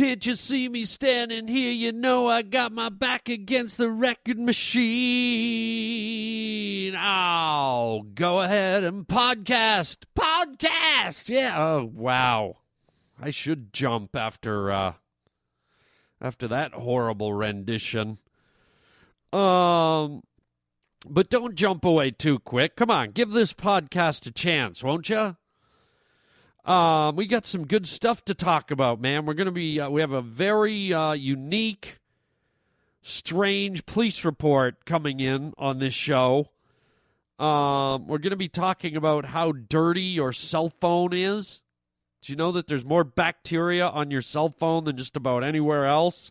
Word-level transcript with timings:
Can't 0.00 0.24
you 0.24 0.34
see 0.34 0.66
me 0.70 0.86
standing 0.86 1.46
here? 1.46 1.70
You 1.70 1.92
know 1.92 2.26
I 2.26 2.40
got 2.40 2.72
my 2.72 2.88
back 2.88 3.28
against 3.28 3.76
the 3.76 3.90
record 3.90 4.38
machine. 4.38 4.80
Oh, 6.96 8.06
go 8.14 8.40
ahead 8.40 8.82
and 8.82 9.06
podcast. 9.06 10.04
Podcast. 10.18 11.28
Yeah. 11.28 11.54
Oh, 11.54 11.84
wow. 11.92 12.56
I 13.20 13.28
should 13.28 13.74
jump 13.74 14.16
after 14.16 14.72
uh 14.72 14.94
after 16.18 16.48
that 16.48 16.72
horrible 16.72 17.34
rendition. 17.34 18.16
Um 19.34 20.22
but 21.06 21.28
don't 21.28 21.56
jump 21.56 21.84
away 21.84 22.10
too 22.10 22.38
quick. 22.38 22.74
Come 22.74 22.90
on, 22.90 23.10
give 23.10 23.32
this 23.32 23.52
podcast 23.52 24.24
a 24.24 24.30
chance, 24.30 24.82
won't 24.82 25.10
you? 25.10 25.36
Um, 26.64 27.16
we 27.16 27.26
got 27.26 27.46
some 27.46 27.66
good 27.66 27.86
stuff 27.86 28.24
to 28.26 28.34
talk 28.34 28.70
about, 28.70 29.00
man. 29.00 29.24
We're 29.24 29.34
going 29.34 29.46
to 29.46 29.52
be, 29.52 29.80
uh, 29.80 29.88
we 29.88 30.00
have 30.00 30.12
a 30.12 30.20
very 30.20 30.92
uh, 30.92 31.12
unique, 31.12 31.98
strange 33.02 33.86
police 33.86 34.24
report 34.24 34.84
coming 34.84 35.20
in 35.20 35.54
on 35.56 35.78
this 35.78 35.94
show. 35.94 36.50
Um, 37.38 38.06
we're 38.06 38.18
going 38.18 38.30
to 38.30 38.36
be 38.36 38.48
talking 38.48 38.96
about 38.96 39.26
how 39.26 39.52
dirty 39.52 40.02
your 40.02 40.32
cell 40.32 40.68
phone 40.68 41.14
is. 41.14 41.62
Do 42.20 42.32
you 42.32 42.36
know 42.36 42.52
that 42.52 42.66
there's 42.66 42.84
more 42.84 43.04
bacteria 43.04 43.88
on 43.88 44.10
your 44.10 44.20
cell 44.20 44.50
phone 44.50 44.84
than 44.84 44.98
just 44.98 45.16
about 45.16 45.42
anywhere 45.42 45.86
else? 45.86 46.30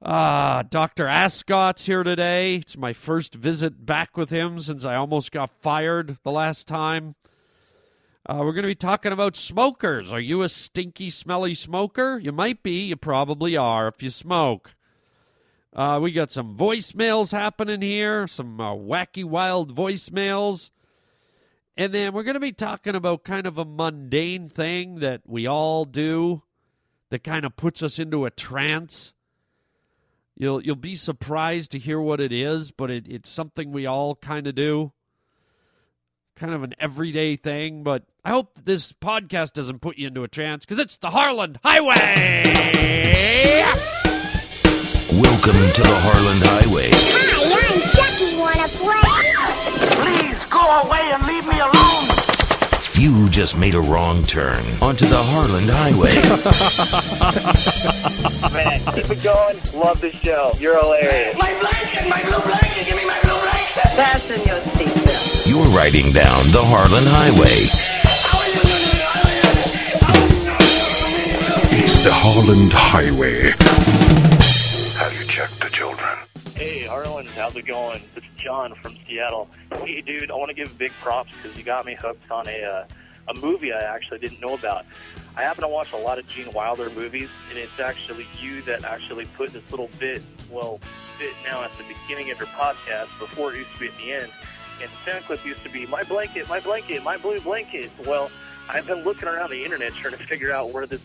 Ah, 0.00 0.62
Dr. 0.70 1.08
Ascot's 1.08 1.86
here 1.86 2.04
today. 2.04 2.56
It's 2.56 2.76
my 2.76 2.92
first 2.92 3.34
visit 3.34 3.84
back 3.84 4.16
with 4.16 4.30
him 4.30 4.60
since 4.60 4.84
I 4.84 4.94
almost 4.94 5.32
got 5.32 5.50
fired 5.50 6.18
the 6.22 6.30
last 6.30 6.68
time. 6.68 7.16
Uh, 8.28 8.40
we're 8.40 8.52
going 8.52 8.62
to 8.62 8.68
be 8.68 8.74
talking 8.74 9.10
about 9.10 9.36
smokers. 9.36 10.12
Are 10.12 10.20
you 10.20 10.42
a 10.42 10.50
stinky, 10.50 11.08
smelly 11.08 11.54
smoker? 11.54 12.18
You 12.18 12.30
might 12.30 12.62
be. 12.62 12.82
You 12.82 12.96
probably 12.96 13.56
are 13.56 13.88
if 13.88 14.02
you 14.02 14.10
smoke. 14.10 14.74
Uh, 15.74 15.98
we 16.02 16.12
got 16.12 16.30
some 16.30 16.54
voicemails 16.54 17.32
happening 17.32 17.80
here, 17.80 18.28
some 18.28 18.60
uh, 18.60 18.74
wacky, 18.74 19.24
wild 19.24 19.74
voicemails. 19.74 20.68
And 21.74 21.94
then 21.94 22.12
we're 22.12 22.22
going 22.22 22.34
to 22.34 22.40
be 22.40 22.52
talking 22.52 22.94
about 22.94 23.24
kind 23.24 23.46
of 23.46 23.56
a 23.56 23.64
mundane 23.64 24.50
thing 24.50 24.96
that 24.96 25.22
we 25.24 25.46
all 25.46 25.86
do 25.86 26.42
that 27.08 27.24
kind 27.24 27.46
of 27.46 27.56
puts 27.56 27.82
us 27.82 27.98
into 27.98 28.26
a 28.26 28.30
trance. 28.30 29.14
You'll 30.36 30.62
you'll 30.62 30.76
be 30.76 30.96
surprised 30.96 31.72
to 31.72 31.78
hear 31.78 32.00
what 32.00 32.20
it 32.20 32.32
is, 32.32 32.72
but 32.72 32.90
it, 32.90 33.06
it's 33.08 33.30
something 33.30 33.72
we 33.72 33.86
all 33.86 34.16
kind 34.16 34.46
of 34.46 34.54
do 34.54 34.92
kind 36.38 36.54
of 36.54 36.62
an 36.62 36.74
everyday 36.78 37.34
thing, 37.36 37.82
but 37.82 38.04
I 38.24 38.30
hope 38.30 38.58
this 38.64 38.92
podcast 38.92 39.52
doesn't 39.54 39.80
put 39.80 39.98
you 39.98 40.06
into 40.06 40.22
a 40.22 40.28
trance 40.28 40.64
because 40.64 40.78
it's 40.78 40.96
the 40.96 41.10
Harland 41.10 41.58
Highway. 41.64 42.44
Welcome 45.12 45.56
to 45.72 45.82
the 45.82 45.98
Harland 46.00 46.42
Highway. 46.44 46.90
Hi, 46.92 47.74
I'm 47.74 47.80
Chucky. 47.90 48.36
Wanna 48.38 48.68
play? 48.78 49.34
Please 49.98 50.38
go 50.46 50.60
away 50.60 51.10
and 51.12 51.24
leave 51.26 51.44
me 51.44 51.58
alone. 51.58 52.06
You 52.94 53.28
just 53.30 53.56
made 53.56 53.74
a 53.74 53.80
wrong 53.80 54.22
turn 54.22 54.64
onto 54.80 55.06
the 55.06 55.20
Harland 55.20 55.68
Highway. 55.70 56.14
Man, 58.54 58.80
keep 58.94 59.10
it 59.10 59.22
going. 59.22 59.58
Love 59.74 60.00
the 60.00 60.12
show. 60.12 60.52
You're 60.58 60.78
hilarious. 60.80 61.36
My 61.36 61.52
blanket, 61.58 62.08
my 62.08 62.22
blue 62.22 62.40
blanket. 62.44 62.86
Give 62.86 62.96
me 62.96 63.04
my 63.06 63.18
blue 63.22 63.22
blanket. 63.22 63.27
Fasten 63.98 64.38
your 64.46 64.58
seatbelt. 64.58 65.48
You're 65.48 65.76
riding 65.76 66.12
down 66.12 66.52
the 66.52 66.62
Harland 66.62 67.08
Highway. 67.08 67.66
It's 71.82 72.04
the 72.04 72.12
Harland 72.12 72.72
Highway. 72.72 73.50
Have 75.00 75.18
you 75.18 75.26
checked 75.26 75.58
the 75.58 75.68
children? 75.70 76.16
Hey, 76.54 76.86
Harland, 76.86 77.28
how's 77.30 77.56
it 77.56 77.66
going? 77.66 78.00
It's 78.14 78.24
John 78.36 78.76
from 78.76 78.94
Seattle. 79.04 79.50
Hey, 79.82 80.00
dude, 80.00 80.30
I 80.30 80.34
want 80.36 80.50
to 80.50 80.54
give 80.54 80.78
big 80.78 80.92
props 81.02 81.32
because 81.42 81.58
you 81.58 81.64
got 81.64 81.84
me 81.84 81.96
hooked 82.00 82.30
on 82.30 82.46
a 82.46 82.62
uh, 82.62 82.86
a 83.26 83.34
movie 83.40 83.72
I 83.72 83.80
actually 83.80 84.20
didn't 84.20 84.40
know 84.40 84.54
about. 84.54 84.86
I 85.36 85.42
happen 85.42 85.62
to 85.62 85.68
watch 85.68 85.92
a 85.92 85.96
lot 85.96 86.20
of 86.20 86.28
Gene 86.28 86.52
Wilder 86.52 86.88
movies, 86.90 87.30
and 87.50 87.58
it's 87.58 87.80
actually 87.80 88.28
you 88.40 88.62
that 88.62 88.84
actually 88.84 89.24
put 89.24 89.52
this 89.52 89.68
little 89.72 89.90
bit, 89.98 90.22
well, 90.50 90.78
bit 91.18 91.34
now 91.44 91.62
at 91.62 91.70
the 91.76 91.84
beginning 91.84 92.30
of 92.30 92.38
your 92.38 92.48
podcast 92.48 93.08
before 93.18 93.54
it 93.54 93.58
used 93.58 93.72
to 93.74 93.80
be 93.80 93.88
at 93.88 93.96
the 93.98 94.12
end. 94.12 94.30
And 94.80 94.90
sound 95.04 95.24
clip 95.24 95.44
used 95.44 95.62
to 95.64 95.68
be 95.68 95.86
my 95.86 96.04
blanket, 96.04 96.48
my 96.48 96.60
blanket, 96.60 97.02
my 97.02 97.16
blue 97.16 97.40
blanket. 97.40 97.90
Well, 98.06 98.30
I've 98.68 98.86
been 98.86 99.02
looking 99.02 99.28
around 99.28 99.50
the 99.50 99.64
internet 99.64 99.92
trying 99.94 100.16
to 100.16 100.22
figure 100.22 100.52
out 100.52 100.70
where 100.70 100.86
this 100.86 101.02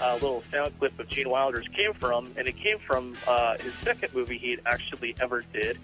uh, 0.00 0.14
little 0.14 0.44
sound 0.52 0.78
clip 0.78 0.98
of 0.98 1.08
Gene 1.08 1.28
Wilder's 1.28 1.66
came 1.68 1.92
from, 1.94 2.32
and 2.36 2.46
it 2.46 2.56
came 2.56 2.78
from 2.78 3.16
uh, 3.26 3.58
his 3.58 3.72
second 3.82 4.14
movie 4.14 4.38
he 4.38 4.58
actually 4.66 5.14
ever 5.20 5.44
did 5.52 5.78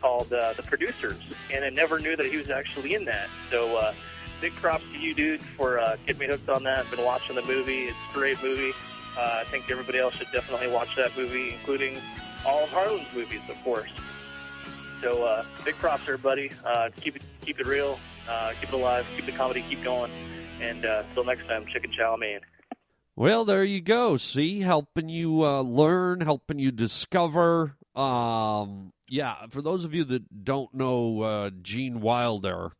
called 0.00 0.30
uh, 0.32 0.52
The 0.52 0.62
Producers, 0.62 1.22
and 1.50 1.64
I 1.64 1.70
never 1.70 1.98
knew 1.98 2.14
that 2.16 2.26
he 2.26 2.36
was 2.36 2.50
actually 2.50 2.94
in 2.94 3.06
that. 3.06 3.28
So, 3.50 3.76
uh, 3.76 3.94
big 4.40 4.54
props 4.56 4.84
to 4.92 4.98
you, 4.98 5.14
dude, 5.14 5.40
for 5.40 5.78
uh, 5.78 5.96
getting 6.04 6.20
me 6.20 6.26
hooked 6.26 6.50
on 6.50 6.62
that. 6.64 6.90
Been 6.90 7.04
watching 7.04 7.36
the 7.36 7.42
movie; 7.42 7.84
it's 7.84 7.96
a 8.10 8.14
great 8.14 8.42
movie. 8.42 8.72
Uh, 9.16 9.38
I 9.40 9.44
think 9.44 9.70
everybody 9.70 9.98
else 9.98 10.16
should 10.16 10.30
definitely 10.32 10.68
watch 10.68 10.94
that 10.96 11.16
movie, 11.16 11.54
including 11.54 11.96
all 12.44 12.64
of 12.64 12.70
Harland's 12.70 13.12
movies, 13.14 13.40
of 13.48 13.56
course. 13.64 13.90
So, 15.00 15.24
uh, 15.24 15.44
big 15.64 15.74
props, 15.76 16.02
everybody. 16.02 16.50
Uh, 16.64 16.90
keep 16.96 17.16
it 17.16 17.22
keep 17.42 17.60
it 17.60 17.66
real, 17.66 17.98
uh, 18.28 18.52
keep 18.60 18.70
it 18.70 18.74
alive, 18.74 19.06
keep 19.16 19.26
the 19.26 19.32
comedy, 19.32 19.64
keep 19.68 19.82
going, 19.82 20.10
and 20.60 20.84
uh, 20.84 21.02
until 21.08 21.24
next 21.24 21.46
time, 21.46 21.66
chicken 21.72 21.92
chow 21.96 22.16
mein. 22.16 22.40
Well, 23.16 23.44
there 23.44 23.62
you 23.62 23.80
go. 23.80 24.16
See, 24.16 24.60
helping 24.60 25.08
you 25.08 25.44
uh, 25.44 25.60
learn, 25.60 26.20
helping 26.20 26.58
you 26.58 26.72
discover. 26.72 27.76
Um, 27.94 28.92
yeah, 29.08 29.46
for 29.50 29.62
those 29.62 29.84
of 29.84 29.94
you 29.94 30.04
that 30.04 30.44
don't 30.44 30.74
know 30.74 31.20
uh, 31.20 31.50
Gene 31.62 32.00
Wilder, 32.00 32.72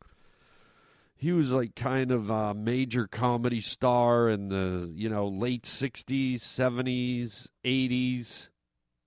he 1.15 1.31
was 1.31 1.51
like 1.51 1.75
kind 1.75 2.11
of 2.11 2.29
a 2.29 2.53
major 2.53 3.07
comedy 3.07 3.61
star 3.61 4.29
in 4.29 4.49
the 4.49 4.91
you 4.93 5.09
know 5.09 5.27
late 5.27 5.63
'60s, 5.63 6.41
'70s, 6.41 7.47
'80s, 7.63 8.49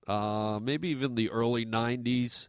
uh, 0.09 0.59
maybe 0.61 0.89
even 0.89 1.15
the 1.15 1.31
early 1.31 1.65
'90s. 1.67 2.49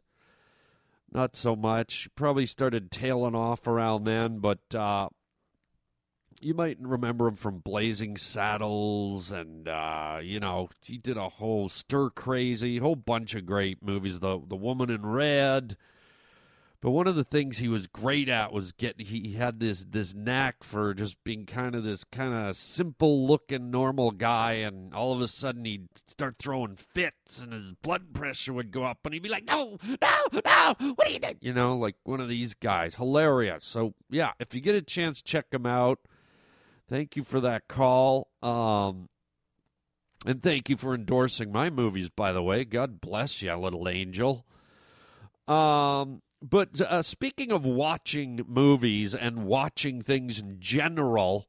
Not 1.12 1.36
so 1.36 1.56
much. 1.56 2.08
Probably 2.16 2.46
started 2.46 2.92
tailing 2.92 3.36
off 3.36 3.66
around 3.68 4.04
then, 4.04 4.40
but 4.40 4.60
uh, 4.76 5.10
you 6.42 6.54
might 6.54 6.78
remember 6.80 7.28
him 7.28 7.36
from 7.36 7.60
Blazing 7.60 8.16
Saddles, 8.16 9.32
and 9.32 9.68
uh, 9.68 10.20
you 10.22 10.40
know 10.40 10.70
he 10.84 10.98
did 10.98 11.18
a 11.18 11.30
whole 11.30 11.70
stir 11.70 12.10
crazy, 12.10 12.78
whole 12.78 12.96
bunch 12.96 13.36
of 13.36 13.46
great 13.46 13.84
movies. 13.84 14.20
The 14.20 14.40
The 14.48 14.56
Woman 14.56 14.90
in 14.90 15.06
Red. 15.06 15.78
But 16.82 16.92
one 16.92 17.08
of 17.08 17.18
the 17.18 17.26
things 17.26 17.58
he 17.58 17.68
was 17.68 17.88
great 17.88 18.30
at 18.30 18.54
was 18.54 18.72
get 18.72 19.02
he 19.02 19.34
had 19.34 19.60
this 19.60 19.84
this 19.90 20.14
knack 20.14 20.64
for 20.64 20.94
just 20.94 21.22
being 21.26 21.46
kind 21.46 21.76
of 21.76 21.84
this 21.84 22.06
kind 22.06 22.34
of 22.34 22.56
simple 22.56 23.28
looking 23.28 23.70
normal 23.70 24.12
guy, 24.12 24.54
and 24.54 24.94
all 24.94 25.12
of 25.12 25.20
a 25.20 25.28
sudden 25.28 25.66
he'd 25.66 25.90
start 26.08 26.38
throwing 26.40 26.78
fits, 26.78 27.42
and 27.42 27.52
his 27.52 27.74
blood 27.74 28.14
pressure 28.14 28.54
would 28.54 28.72
go 28.72 28.86
up, 28.86 29.00
and 29.04 29.14
he'd 29.14 29.24
be 29.24 29.28
like, 29.28 29.44
"No, 29.44 29.78
no, 30.02 30.42
no! 30.46 30.76
What 30.96 31.08
are 31.08 31.12
you 31.12 31.20
doing?" 31.20 31.38
You 31.42 31.52
know, 31.52 31.76
like 31.76 31.96
one 32.06 32.22
of 32.22 32.30
these 32.30 32.54
guys, 32.54 32.96
hilarious. 32.96 33.66
So 33.66 33.94
yeah, 34.10 34.32
if 34.40 34.56
you 34.56 34.62
get 34.62 34.76
a 34.76 34.82
chance, 34.82 35.22
check 35.22 35.48
him 35.52 35.66
out. 35.66 36.00
Thank 36.88 37.18
you 37.18 37.26
for 37.26 37.42
that 37.42 37.68
call. 37.68 38.30
Um, 38.42 39.10
and 40.26 40.42
thank 40.42 40.70
you 40.70 40.78
for 40.78 40.96
endorsing 40.96 41.52
my 41.52 41.70
movies, 41.70 42.10
by 42.10 42.32
the 42.32 42.42
way. 42.42 42.64
God 42.64 43.02
bless 43.02 43.42
you, 43.42 43.54
little 43.56 43.90
angel. 43.90 44.46
Um, 45.46 46.22
but 46.42 46.80
uh, 46.82 47.02
speaking 47.02 47.52
of 47.52 47.66
watching 47.66 48.42
movies 48.48 49.14
and 49.14 49.46
watching 49.46 50.02
things 50.02 50.40
in 50.40 50.60
general, 50.60 51.48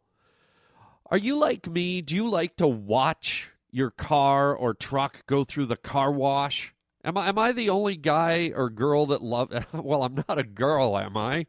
are 1.07 1.19
you 1.19 1.37
like 1.37 1.69
me? 1.69 2.03
Do 2.03 2.15
you 2.15 2.29
like 2.29 2.57
to 2.57 2.67
watch 2.67 3.51
your 3.71 3.91
car 3.91 4.55
or 4.55 4.75
truck 4.75 5.27
go 5.27 5.45
through 5.45 5.67
the 5.67 5.77
car 5.77 6.11
wash? 6.11 6.75
Am 7.03 7.17
I 7.17 7.29
am 7.29 7.39
I 7.39 7.53
the 7.53 7.71
only 7.71 7.97
guy 7.97 8.53
or 8.55 8.69
girl 8.69 9.07
that 9.07 9.23
love? 9.23 9.51
Well, 9.73 10.03
I'm 10.03 10.25
not 10.29 10.39
a 10.39 10.45
girl, 10.45 10.99
am 10.99 11.17
I? 11.17 11.47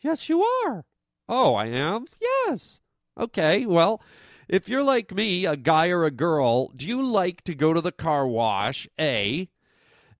Yes, 0.00 0.28
you 0.28 0.42
are. 0.42 0.84
Oh, 1.28 1.54
I 1.54 1.66
am. 1.66 2.06
Yes. 2.20 2.80
Okay, 3.18 3.66
well, 3.66 4.00
if 4.48 4.68
you're 4.68 4.84
like 4.84 5.14
me, 5.14 5.44
a 5.44 5.56
guy 5.56 5.88
or 5.88 6.04
a 6.04 6.10
girl, 6.10 6.68
do 6.68 6.86
you 6.86 7.02
like 7.02 7.42
to 7.44 7.54
go 7.54 7.74
to 7.74 7.80
the 7.80 7.92
car 7.92 8.26
wash? 8.26 8.88
A. 8.98 9.50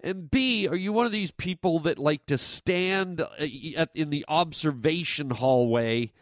And 0.00 0.30
B, 0.30 0.68
are 0.68 0.76
you 0.76 0.92
one 0.92 1.06
of 1.06 1.12
these 1.12 1.30
people 1.32 1.80
that 1.80 1.98
like 1.98 2.26
to 2.26 2.38
stand 2.38 3.20
uh, 3.20 3.86
in 3.94 4.10
the 4.10 4.24
observation 4.28 5.30
hallway 5.30 6.12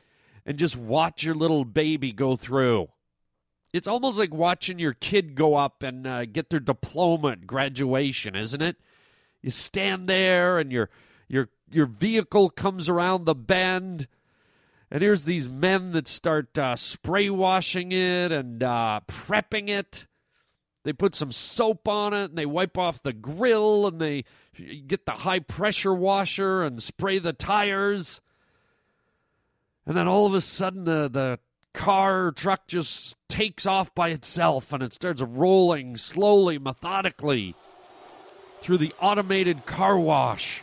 and 0.46 0.58
just 0.58 0.76
watch 0.76 1.22
your 1.22 1.34
little 1.34 1.64
baby 1.64 2.12
go 2.12 2.36
through? 2.36 2.88
It's 3.72 3.86
almost 3.88 4.16
like 4.18 4.32
watching 4.32 4.78
your 4.78 4.94
kid 4.94 5.34
go 5.34 5.56
up 5.56 5.82
and 5.82 6.06
uh, 6.06 6.24
get 6.24 6.48
their 6.48 6.60
diploma 6.60 7.32
at 7.32 7.46
graduation, 7.46 8.34
isn't 8.34 8.62
it? 8.62 8.76
You 9.42 9.50
stand 9.50 10.08
there 10.08 10.58
and 10.58 10.72
your 10.72 10.88
your 11.28 11.50
your 11.70 11.86
vehicle 11.86 12.48
comes 12.50 12.88
around 12.88 13.24
the 13.24 13.34
bend 13.34 14.08
and 14.90 15.02
here's 15.02 15.24
these 15.24 15.48
men 15.48 15.92
that 15.92 16.06
start 16.06 16.56
uh, 16.58 16.76
spray 16.76 17.28
washing 17.28 17.90
it 17.90 18.30
and 18.30 18.62
uh, 18.62 19.00
prepping 19.08 19.68
it. 19.68 20.06
They 20.86 20.92
put 20.92 21.16
some 21.16 21.32
soap 21.32 21.88
on 21.88 22.14
it 22.14 22.26
and 22.26 22.38
they 22.38 22.46
wipe 22.46 22.78
off 22.78 23.02
the 23.02 23.12
grill 23.12 23.88
and 23.88 24.00
they 24.00 24.22
get 24.86 25.04
the 25.04 25.10
high 25.10 25.40
pressure 25.40 25.92
washer 25.92 26.62
and 26.62 26.80
spray 26.80 27.18
the 27.18 27.32
tires. 27.32 28.20
And 29.84 29.96
then 29.96 30.06
all 30.06 30.26
of 30.26 30.34
a 30.34 30.40
sudden, 30.40 30.84
the, 30.84 31.08
the 31.08 31.40
car 31.72 32.30
truck 32.30 32.68
just 32.68 33.16
takes 33.26 33.66
off 33.66 33.92
by 33.96 34.10
itself 34.10 34.72
and 34.72 34.80
it 34.80 34.92
starts 34.92 35.20
rolling 35.20 35.96
slowly, 35.96 36.56
methodically 36.56 37.56
through 38.60 38.78
the 38.78 38.94
automated 39.00 39.66
car 39.66 39.98
wash. 39.98 40.62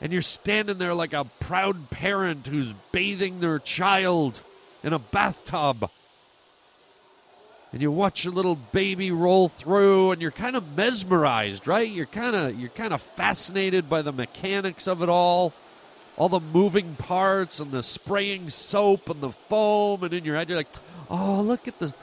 And 0.00 0.10
you're 0.10 0.22
standing 0.22 0.78
there 0.78 0.94
like 0.94 1.12
a 1.12 1.24
proud 1.38 1.90
parent 1.90 2.46
who's 2.46 2.72
bathing 2.92 3.40
their 3.40 3.58
child 3.58 4.40
in 4.82 4.94
a 4.94 4.98
bathtub. 4.98 5.90
And 7.76 7.82
you 7.82 7.90
watch 7.90 8.24
your 8.24 8.32
little 8.32 8.54
baby 8.54 9.10
roll 9.10 9.50
through 9.50 10.12
and 10.12 10.22
you're 10.22 10.30
kind 10.30 10.56
of 10.56 10.78
mesmerized, 10.78 11.66
right? 11.66 11.86
You're 11.86 12.06
kind 12.06 12.34
of 12.34 12.58
you're 12.58 12.70
kind 12.70 12.94
of 12.94 13.02
fascinated 13.02 13.90
by 13.90 14.00
the 14.00 14.12
mechanics 14.12 14.86
of 14.86 15.02
it 15.02 15.10
all. 15.10 15.52
All 16.16 16.30
the 16.30 16.40
moving 16.40 16.94
parts 16.94 17.60
and 17.60 17.72
the 17.72 17.82
spraying 17.82 18.48
soap 18.48 19.10
and 19.10 19.20
the 19.20 19.28
foam 19.28 20.02
and 20.04 20.14
in 20.14 20.24
your 20.24 20.36
head 20.36 20.48
you're 20.48 20.56
like, 20.56 20.72
"Oh, 21.10 21.42
look 21.42 21.68
at 21.68 21.78
the 21.78 21.94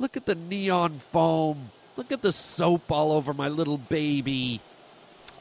look 0.00 0.16
at 0.16 0.26
the 0.26 0.34
neon 0.34 0.98
foam. 1.12 1.70
Look 1.96 2.10
at 2.10 2.22
the 2.22 2.32
soap 2.32 2.90
all 2.90 3.12
over 3.12 3.32
my 3.32 3.46
little 3.46 3.78
baby." 3.78 4.60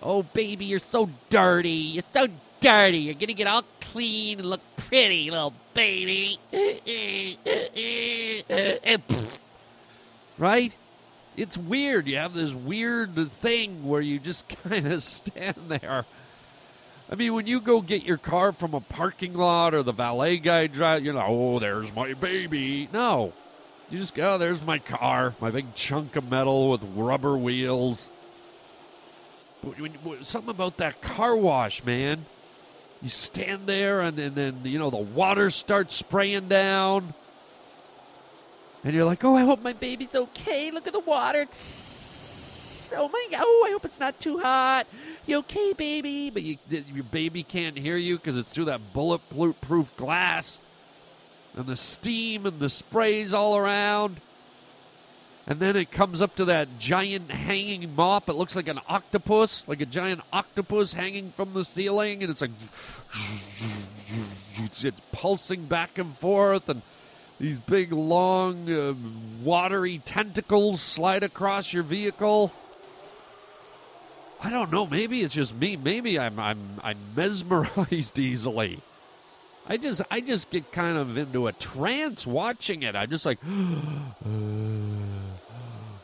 Oh, 0.03 0.21
baby, 0.21 0.65
you're 0.65 0.77
so 0.77 1.09
dirty. 1.31 1.97
You're 1.97 2.03
so 2.13 2.27
dirty. 2.61 2.99
You're 2.99 3.15
to 3.15 3.33
get 3.33 3.47
all 3.47 3.63
clean 3.81 4.37
and 4.37 4.51
look 4.51 4.61
pretty, 4.77 5.31
little 5.31 5.55
baby. 5.73 6.37
right? 10.39 10.73
It's 11.37 11.57
weird. 11.57 12.07
You 12.07 12.17
have 12.17 12.33
this 12.33 12.53
weird 12.53 13.13
thing 13.33 13.87
where 13.87 14.01
you 14.01 14.19
just 14.19 14.49
kind 14.63 14.87
of 14.87 15.03
stand 15.03 15.57
there. 15.67 16.05
I 17.11 17.15
mean, 17.15 17.33
when 17.33 17.47
you 17.47 17.59
go 17.59 17.81
get 17.81 18.03
your 18.03 18.17
car 18.17 18.51
from 18.51 18.73
a 18.73 18.81
parking 18.81 19.33
lot 19.33 19.73
or 19.73 19.83
the 19.83 19.91
valet 19.91 20.37
guy 20.37 20.67
drive, 20.67 21.03
you 21.03 21.13
know, 21.13 21.25
oh, 21.27 21.59
there's 21.59 21.93
my 21.95 22.13
baby. 22.13 22.87
No. 22.93 23.33
You 23.89 23.97
just 23.97 24.13
go, 24.13 24.35
oh, 24.35 24.37
there's 24.37 24.63
my 24.63 24.77
car, 24.77 25.33
my 25.41 25.49
big 25.49 25.73
chunk 25.73 26.15
of 26.15 26.29
metal 26.29 26.69
with 26.69 26.83
rubber 26.95 27.35
wheels. 27.35 28.09
Something 30.21 30.51
about 30.51 30.77
that 30.77 31.01
car 31.01 31.35
wash, 31.35 31.83
man. 31.83 32.25
You 33.01 33.09
stand 33.09 33.65
there, 33.65 34.01
and, 34.01 34.17
and 34.19 34.35
then 34.35 34.59
you 34.63 34.77
know 34.77 34.89
the 34.89 34.97
water 34.97 35.49
starts 35.49 35.95
spraying 35.95 36.47
down, 36.47 37.13
and 38.83 38.93
you're 38.93 39.05
like, 39.05 39.23
"Oh, 39.23 39.35
I 39.35 39.41
hope 39.41 39.61
my 39.61 39.73
baby's 39.73 40.15
okay. 40.15 40.71
Look 40.71 40.87
at 40.87 40.93
the 40.93 40.99
water. 40.99 41.45
Tss. 41.45 42.93
Oh 42.95 43.07
my 43.09 43.27
god! 43.31 43.41
Oh, 43.43 43.65
I 43.67 43.71
hope 43.71 43.85
it's 43.85 43.99
not 43.99 44.19
too 44.19 44.39
hot. 44.39 44.87
You 45.25 45.37
okay, 45.39 45.73
baby?" 45.73 46.29
But 46.29 46.43
you, 46.43 46.57
your 46.69 47.03
baby 47.03 47.43
can't 47.43 47.77
hear 47.77 47.97
you 47.97 48.17
because 48.17 48.37
it's 48.37 48.49
through 48.49 48.65
that 48.65 48.93
bulletproof 48.93 49.95
glass, 49.97 50.59
and 51.55 51.65
the 51.65 51.75
steam 51.75 52.45
and 52.45 52.59
the 52.59 52.69
sprays 52.69 53.33
all 53.33 53.57
around. 53.57 54.21
And 55.47 55.59
then 55.59 55.75
it 55.75 55.89
comes 55.89 56.21
up 56.21 56.35
to 56.35 56.45
that 56.45 56.77
giant 56.77 57.31
hanging 57.31 57.95
mop. 57.95 58.29
It 58.29 58.33
looks 58.33 58.55
like 58.55 58.67
an 58.67 58.79
octopus, 58.87 59.63
like 59.67 59.81
a 59.81 59.85
giant 59.87 60.21
octopus 60.31 60.93
hanging 60.93 61.31
from 61.31 61.53
the 61.53 61.65
ceiling, 61.65 62.21
and 62.21 62.29
it's 62.29 62.41
like 62.41 62.51
it's, 64.57 64.83
it's 64.83 65.01
pulsing 65.11 65.65
back 65.65 65.97
and 65.97 66.15
forth, 66.17 66.69
and 66.69 66.83
these 67.39 67.57
big, 67.57 67.91
long, 67.93 68.69
uh, 68.69 68.93
watery 69.43 69.99
tentacles 70.05 70.81
slide 70.81 71.23
across 71.23 71.71
your 71.71 71.83
vehicle. 71.83 72.51
I 74.41 74.49
don't 74.49 74.71
know. 74.71 74.85
Maybe 74.85 75.21
it's 75.21 75.33
just 75.33 75.55
me. 75.55 75.75
Maybe 75.75 76.19
I'm 76.19 76.39
I'm 76.39 76.59
I'm 76.83 76.97
mesmerized 77.15 78.19
easily. 78.19 78.79
I 79.67 79.77
just 79.77 80.01
I 80.09 80.21
just 80.21 80.49
get 80.49 80.71
kind 80.71 80.97
of 80.97 81.17
into 81.17 81.47
a 81.47 81.51
trance 81.53 82.25
watching 82.25 82.83
it. 82.83 82.95
I'm 82.95 83.09
just 83.09 83.25
like, 83.25 83.39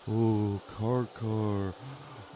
oh, 0.09 0.61
car, 0.77 1.05
car, 1.15 1.73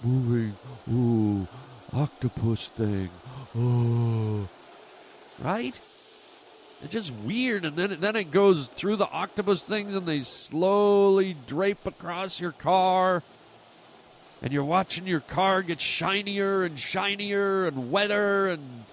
moving, 0.04 0.56
ooh, 0.92 1.48
octopus 1.94 2.68
thing, 2.70 3.10
oh, 3.58 4.48
right? 5.40 5.80
It's 6.82 6.94
just 6.94 7.12
weird, 7.14 7.66
and 7.66 7.76
then 7.76 7.98
then 8.00 8.16
it 8.16 8.32
goes 8.32 8.68
through 8.68 8.96
the 8.96 9.10
octopus 9.10 9.62
things, 9.64 9.94
and 9.94 10.06
they 10.06 10.22
slowly 10.22 11.36
drape 11.46 11.86
across 11.86 12.40
your 12.40 12.54
car, 12.54 13.22
and 14.42 14.54
you're 14.54 14.64
watching 14.64 15.06
your 15.06 15.20
car 15.20 15.62
get 15.62 15.82
shinier 15.82 16.64
and 16.64 16.80
shinier 16.80 17.68
and 17.68 17.92
wetter 17.92 18.48
and 18.48 18.86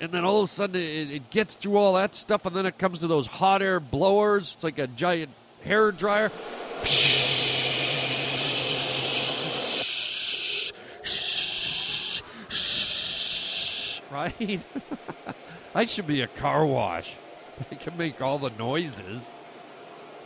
and 0.00 0.12
then 0.12 0.24
all 0.24 0.42
of 0.42 0.44
a 0.44 0.52
sudden 0.52 0.76
it, 0.76 1.10
it 1.10 1.30
gets 1.30 1.54
through 1.54 1.76
all 1.76 1.94
that 1.94 2.14
stuff, 2.14 2.46
and 2.46 2.54
then 2.54 2.66
it 2.66 2.78
comes 2.78 3.00
to 3.00 3.06
those 3.06 3.26
hot 3.26 3.62
air 3.62 3.80
blowers. 3.80 4.52
It's 4.54 4.64
like 4.64 4.78
a 4.78 4.86
giant 4.86 5.30
hair 5.64 5.90
dryer. 5.90 6.30
Right? 14.10 14.60
I 15.74 15.84
should 15.84 16.06
be 16.06 16.22
a 16.22 16.26
car 16.26 16.64
wash. 16.64 17.14
I 17.70 17.74
can 17.74 17.96
make 17.96 18.20
all 18.20 18.38
the 18.38 18.50
noises. 18.50 19.32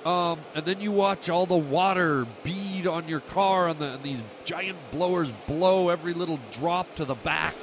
Um, 0.05 0.41
and 0.55 0.65
then 0.65 0.81
you 0.81 0.91
watch 0.91 1.29
all 1.29 1.47
the 1.47 1.57
water 1.57 2.27
bead 2.43 2.87
on 2.87 3.09
your 3.09 3.21
car, 3.21 3.69
and, 3.69 3.79
the, 3.79 3.93
and 3.93 4.03
these 4.03 4.21
giant 4.45 4.79
blowers 4.91 5.31
blow 5.47 5.91
every 5.91 6.13
little 6.13 6.41
drop 6.53 6.93
to 6.97 7.05
the 7.05 7.15
back. 7.15 7.55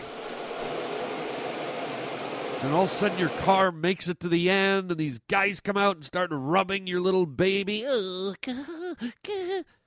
And 2.61 2.73
all 2.73 2.83
of 2.83 2.91
a 2.91 2.93
sudden, 2.93 3.17
your 3.17 3.29
car 3.29 3.71
makes 3.71 4.09
it 4.09 4.19
to 4.21 4.29
the 4.29 4.49
end, 4.49 4.91
and 4.91 4.99
these 4.99 5.19
guys 5.29 5.59
come 5.61 5.77
out 5.77 5.95
and 5.95 6.05
start 6.05 6.29
rubbing 6.31 6.87
your 6.87 6.99
little 6.99 7.25
baby. 7.25 7.85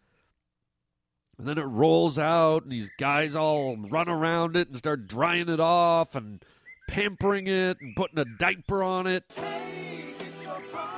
And 1.42 1.48
then 1.48 1.58
it 1.58 1.66
rolls 1.66 2.20
out, 2.20 2.62
and 2.62 2.70
these 2.70 2.88
guys 2.98 3.34
all 3.34 3.76
run 3.76 4.08
around 4.08 4.54
it 4.56 4.68
and 4.68 4.76
start 4.76 5.08
drying 5.08 5.48
it 5.48 5.58
off 5.58 6.14
and 6.14 6.40
pampering 6.86 7.48
it 7.48 7.80
and 7.80 7.96
putting 7.96 8.16
a 8.20 8.24
diaper 8.24 8.84
on 8.84 9.08
it. 9.08 9.24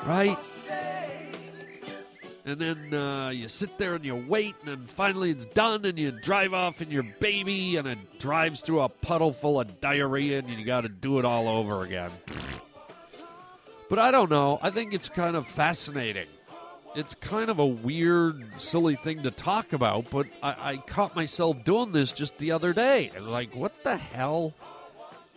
Right? 0.05 0.37
And 2.45 2.61
then 2.61 2.93
uh, 2.93 3.31
you 3.31 3.49
sit 3.49 3.79
there 3.79 3.95
and 3.95 4.05
you 4.05 4.17
wait, 4.17 4.55
and 4.61 4.69
then 4.69 4.87
finally 4.87 5.31
it's 5.31 5.47
done, 5.47 5.87
and 5.87 5.99
you 5.99 6.11
drive 6.11 6.53
off 6.53 6.83
in 6.83 6.91
your 6.91 7.05
baby, 7.21 7.77
and 7.77 7.89
it 7.89 8.19
drives 8.19 8.61
through 8.61 8.83
a 8.83 8.91
puddle 8.91 9.33
full 9.33 9.59
of 9.59 9.81
diarrhea, 9.81 10.41
and 10.41 10.51
you 10.51 10.63
got 10.67 10.83
to 10.83 10.91
do 10.91 11.19
it 11.19 11.25
all 11.25 11.49
over 11.49 11.85
again. 11.85 12.11
But 13.89 13.99
I 13.99 14.11
don't 14.11 14.29
know. 14.31 14.59
I 14.61 14.69
think 14.69 14.93
it's 14.93 15.09
kind 15.09 15.37
of 15.37 15.49
fascinating. 15.49 16.27
It's 16.95 17.17
kind 17.17 17.51
of 17.51 17.59
a 17.59 17.67
weird, 17.67 18.45
silly 18.57 18.95
thing 18.95 19.25
to 19.25 19.33
talk 19.33 19.73
about, 19.73 20.11
but 20.11 20.27
I, 20.43 20.73
I 20.73 20.77
caught 20.77 21.17
myself 21.17 21.65
doing 21.65 21.91
this 21.91 22.13
just 22.13 22.39
the 22.39 22.53
other 22.53 22.73
day. 22.73 23.11
I 23.15 23.19
was 23.19 23.29
like, 23.29 23.55
what 23.55 23.83
the 23.83 23.97
hell? 23.97 24.55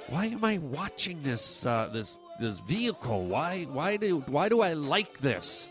Why 0.08 0.26
am 0.28 0.46
I 0.46 0.60
watching 0.60 1.24
this 1.24 1.66
uh, 1.66 1.90
this 1.92 2.20
this 2.40 2.60
vehicle? 2.60 3.26
Why 3.26 3.64
why 3.64 3.98
do 3.98 4.24
why 4.28 4.50
do 4.50 4.62
I 4.62 4.74
like 4.74 5.20
this? 5.20 5.68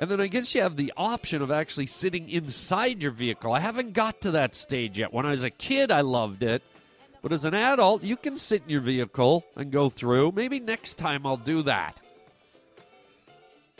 And 0.00 0.10
then 0.10 0.20
I 0.20 0.26
guess 0.26 0.54
you 0.54 0.62
have 0.62 0.76
the 0.76 0.92
option 0.96 1.40
of 1.40 1.50
actually 1.50 1.86
sitting 1.86 2.28
inside 2.28 3.02
your 3.02 3.10
vehicle. 3.10 3.52
I 3.52 3.60
haven't 3.60 3.94
got 3.94 4.20
to 4.22 4.32
that 4.32 4.54
stage 4.54 4.98
yet. 4.98 5.12
When 5.12 5.26
I 5.26 5.30
was 5.30 5.44
a 5.44 5.50
kid, 5.50 5.90
I 5.90 6.02
loved 6.02 6.42
it. 6.42 6.62
But 7.20 7.32
as 7.32 7.44
an 7.44 7.54
adult, 7.54 8.04
you 8.04 8.16
can 8.16 8.38
sit 8.38 8.62
in 8.62 8.70
your 8.70 8.80
vehicle 8.80 9.44
and 9.56 9.72
go 9.72 9.88
through. 9.88 10.32
Maybe 10.32 10.60
next 10.60 10.98
time 10.98 11.26
I'll 11.26 11.36
do 11.36 11.62
that. 11.62 11.98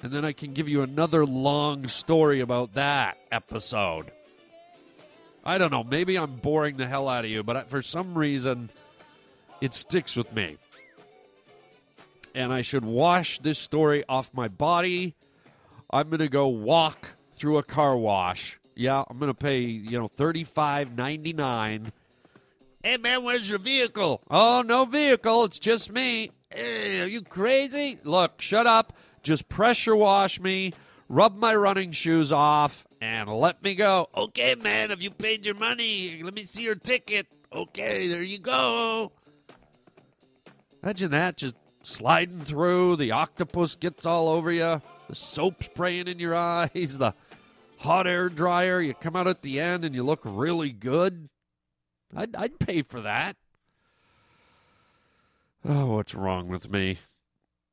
And 0.02 0.12
then 0.12 0.24
I 0.24 0.32
can 0.32 0.52
give 0.52 0.68
you 0.68 0.82
another 0.82 1.26
long 1.26 1.88
story 1.88 2.40
about 2.40 2.74
that 2.74 3.18
episode. 3.32 4.12
I 5.44 5.58
don't 5.58 5.72
know. 5.72 5.82
Maybe 5.82 6.16
I'm 6.16 6.36
boring 6.36 6.76
the 6.76 6.86
hell 6.86 7.08
out 7.08 7.24
of 7.24 7.30
you, 7.30 7.42
but 7.42 7.68
for 7.68 7.82
some 7.82 8.16
reason, 8.16 8.70
it 9.60 9.74
sticks 9.74 10.14
with 10.14 10.32
me. 10.32 10.56
And 12.34 12.52
I 12.52 12.62
should 12.62 12.84
wash 12.84 13.40
this 13.40 13.58
story 13.58 14.04
off 14.08 14.30
my 14.32 14.46
body. 14.46 15.16
I'm 15.90 16.10
going 16.10 16.20
to 16.20 16.28
go 16.28 16.46
walk 16.46 17.10
through 17.34 17.58
a 17.58 17.62
car 17.62 17.96
wash. 17.96 18.60
Yeah, 18.76 19.02
I'm 19.08 19.18
going 19.18 19.30
to 19.30 19.34
pay, 19.34 19.60
you 19.60 19.98
know, 19.98 20.06
thirty-five 20.06 20.96
ninety-nine. 20.96 21.92
Hey, 22.84 22.96
man, 22.96 23.24
where's 23.24 23.50
your 23.50 23.58
vehicle? 23.58 24.22
Oh, 24.30 24.62
no 24.62 24.84
vehicle. 24.84 25.44
It's 25.44 25.58
just 25.58 25.90
me. 25.90 26.30
Hey, 26.50 27.00
are 27.00 27.06
you 27.06 27.22
crazy? 27.22 27.98
Look, 28.04 28.40
shut 28.40 28.68
up. 28.68 28.92
Just 29.22 29.48
pressure 29.48 29.96
wash 29.96 30.40
me, 30.40 30.72
rub 31.08 31.36
my 31.36 31.54
running 31.54 31.92
shoes 31.92 32.32
off, 32.32 32.86
and 33.00 33.28
let 33.28 33.62
me 33.62 33.74
go. 33.74 34.08
Okay, 34.16 34.54
man, 34.54 34.90
have 34.90 35.02
you 35.02 35.10
paid 35.10 35.46
your 35.46 35.54
money? 35.54 36.22
Let 36.22 36.34
me 36.34 36.44
see 36.44 36.62
your 36.62 36.74
ticket. 36.74 37.26
Okay, 37.52 38.08
there 38.08 38.22
you 38.22 38.38
go. 38.38 39.12
Imagine 40.82 41.10
that, 41.10 41.36
just 41.36 41.56
sliding 41.82 42.42
through. 42.42 42.96
The 42.96 43.12
octopus 43.12 43.74
gets 43.74 44.06
all 44.06 44.28
over 44.28 44.52
you. 44.52 44.80
the 45.08 45.14
soap 45.14 45.64
spraying 45.64 46.08
in 46.08 46.18
your 46.18 46.34
eyes, 46.36 46.98
the 46.98 47.14
hot 47.78 48.06
air 48.06 48.28
dryer. 48.28 48.80
You 48.80 48.94
come 48.94 49.16
out 49.16 49.26
at 49.26 49.42
the 49.42 49.60
end 49.60 49.84
and 49.84 49.94
you 49.94 50.02
look 50.02 50.20
really 50.24 50.70
good. 50.70 51.28
I'd, 52.14 52.34
I'd 52.36 52.58
pay 52.58 52.82
for 52.82 53.00
that. 53.00 53.36
Oh, 55.64 55.86
what's 55.96 56.14
wrong 56.14 56.48
with 56.48 56.70
me? 56.70 56.98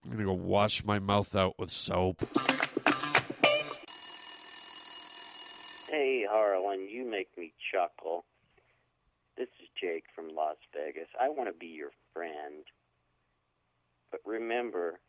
I'm 0.06 0.12
going 0.12 0.20
to 0.20 0.26
go 0.26 0.34
wash 0.34 0.84
my 0.86 1.00
mouth 1.00 1.36
out 1.36 1.58
with 1.58 1.72
soap. 1.72 2.22
Hey, 5.90 6.28
Harland, 6.30 6.90
you 6.92 7.10
make 7.10 7.36
me 7.38 7.54
chuckle. 7.74 8.24
This 9.36 9.50
is 9.60 9.68
Jake 9.74 10.06
from 10.14 10.30
Las 10.30 10.58
Vegas. 10.78 11.10
I 11.20 11.30
want 11.30 11.50
to 11.50 11.58
be 11.58 11.74
your 11.74 11.90
friend. 12.14 12.62
But 14.12 14.22
remember, 14.26 15.00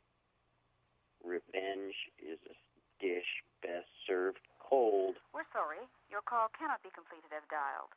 revenge 1.23 1.95
is 2.19 2.39
a 2.49 2.57
dish 2.99 3.45
best 3.61 3.93
served 4.07 4.41
cold. 4.59 5.17
We're 5.35 5.47
sorry. 5.53 5.85
Your 6.11 6.25
call 6.25 6.49
cannot 6.57 6.83
be 6.83 6.89
completed 6.97 7.37
as 7.37 7.45
dialed. 7.53 7.93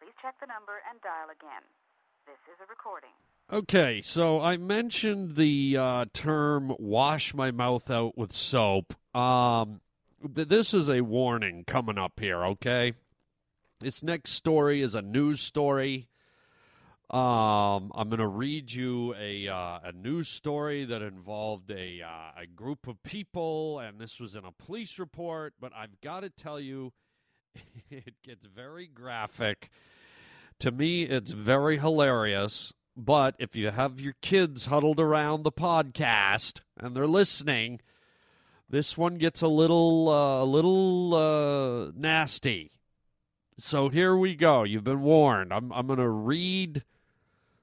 Please 0.00 0.16
check 0.22 0.40
the 0.40 0.48
number 0.48 0.80
and 0.88 0.96
dial 1.04 1.28
again. 1.28 1.62
This 2.24 2.40
is 2.48 2.56
a 2.64 2.66
recording. 2.72 3.14
Okay, 3.50 4.02
so 4.02 4.42
I 4.42 4.58
mentioned 4.58 5.36
the 5.36 5.74
uh, 5.78 6.04
term 6.12 6.74
"wash 6.78 7.32
my 7.32 7.50
mouth 7.50 7.90
out 7.90 8.18
with 8.18 8.34
soap." 8.34 8.92
Um, 9.16 9.80
th- 10.34 10.48
this 10.48 10.74
is 10.74 10.90
a 10.90 11.00
warning 11.00 11.64
coming 11.66 11.96
up 11.96 12.20
here. 12.20 12.44
Okay, 12.44 12.92
this 13.80 14.02
next 14.02 14.32
story 14.32 14.82
is 14.82 14.94
a 14.94 15.00
news 15.00 15.40
story. 15.40 16.08
Um, 17.08 17.90
I'm 17.94 18.10
going 18.10 18.18
to 18.18 18.26
read 18.26 18.70
you 18.70 19.14
a 19.18 19.48
uh, 19.48 19.78
a 19.82 19.92
news 19.94 20.28
story 20.28 20.84
that 20.84 21.00
involved 21.00 21.70
a 21.70 22.02
uh, 22.02 22.42
a 22.42 22.46
group 22.46 22.86
of 22.86 23.02
people, 23.02 23.78
and 23.78 23.98
this 23.98 24.20
was 24.20 24.34
in 24.34 24.44
a 24.44 24.52
police 24.52 24.98
report. 24.98 25.54
But 25.58 25.72
I've 25.74 25.98
got 26.02 26.20
to 26.20 26.28
tell 26.28 26.60
you, 26.60 26.92
it 27.90 28.12
gets 28.22 28.44
very 28.44 28.86
graphic. 28.86 29.70
To 30.60 30.70
me, 30.70 31.04
it's 31.04 31.30
very 31.32 31.78
hilarious. 31.78 32.74
But 33.00 33.36
if 33.38 33.54
you 33.54 33.70
have 33.70 34.00
your 34.00 34.16
kids 34.22 34.66
huddled 34.66 34.98
around 34.98 35.44
the 35.44 35.52
podcast 35.52 36.62
and 36.76 36.96
they're 36.96 37.06
listening, 37.06 37.78
this 38.68 38.98
one 38.98 39.18
gets 39.18 39.40
a 39.40 39.46
little 39.46 40.08
uh, 40.08 40.42
a 40.42 40.44
little 40.44 41.14
uh, 41.14 41.92
nasty. 41.94 42.72
So 43.56 43.88
here 43.88 44.16
we 44.16 44.34
go. 44.34 44.64
You've 44.64 44.82
been 44.82 45.02
warned. 45.02 45.52
I'm 45.52 45.72
I'm 45.72 45.86
going 45.86 46.00
to 46.00 46.08
read 46.08 46.82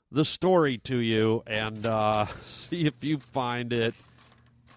the 0.09 0.23
story 0.23 0.77
to 0.77 0.99
you 0.99 1.43
and 1.45 1.85
uh, 1.85 2.27
see 2.45 2.85
if 2.85 3.03
you 3.03 3.17
find 3.17 3.73
it 3.73 3.93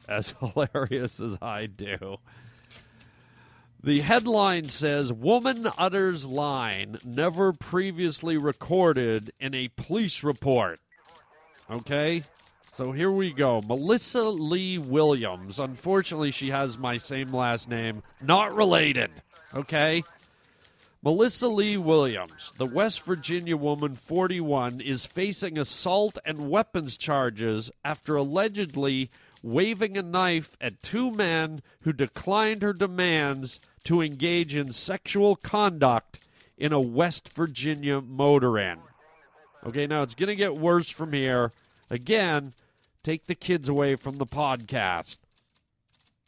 as 0.08 0.34
hilarious 0.40 1.20
as 1.20 1.38
I 1.40 1.66
do. 1.66 2.18
The 3.82 4.00
headline 4.00 4.64
says 4.64 5.12
Woman 5.12 5.68
utters 5.78 6.26
line 6.26 6.98
never 7.04 7.52
previously 7.52 8.36
recorded 8.36 9.30
in 9.38 9.54
a 9.54 9.68
police 9.76 10.24
report. 10.24 10.80
Okay? 11.70 12.22
So 12.72 12.90
here 12.90 13.10
we 13.10 13.32
go. 13.32 13.60
Melissa 13.66 14.22
Lee 14.22 14.78
Williams. 14.78 15.60
Unfortunately, 15.60 16.32
she 16.32 16.50
has 16.50 16.76
my 16.76 16.96
same 16.96 17.32
last 17.32 17.68
name. 17.68 18.02
Not 18.20 18.54
related. 18.54 19.10
Okay? 19.54 20.02
Melissa 21.00 21.46
Lee 21.46 21.76
Williams, 21.76 22.50
the 22.56 22.66
West 22.66 23.02
Virginia 23.02 23.56
woman, 23.56 23.94
41, 23.94 24.80
is 24.80 25.06
facing 25.06 25.56
assault 25.56 26.18
and 26.24 26.50
weapons 26.50 26.96
charges 26.96 27.70
after 27.84 28.16
allegedly 28.16 29.08
waving 29.42 29.96
a 29.96 30.02
knife 30.02 30.56
at 30.60 30.82
two 30.82 31.10
men 31.10 31.60
who 31.82 31.92
declined 31.92 32.62
her 32.62 32.72
demands 32.72 33.60
to 33.84 34.02
engage 34.02 34.54
in 34.54 34.72
sexual 34.72 35.36
conduct 35.36 36.26
in 36.56 36.72
a 36.72 36.80
West 36.80 37.32
Virginia 37.32 38.00
motor 38.00 38.58
inn. 38.58 38.78
Okay, 39.66 39.86
now 39.86 40.02
it's 40.02 40.14
going 40.14 40.28
to 40.28 40.36
get 40.36 40.54
worse 40.54 40.88
from 40.88 41.12
here. 41.12 41.52
Again, 41.90 42.52
take 43.02 43.26
the 43.26 43.34
kids 43.34 43.68
away 43.68 43.96
from 43.96 44.16
the 44.16 44.26
podcast. 44.26 45.18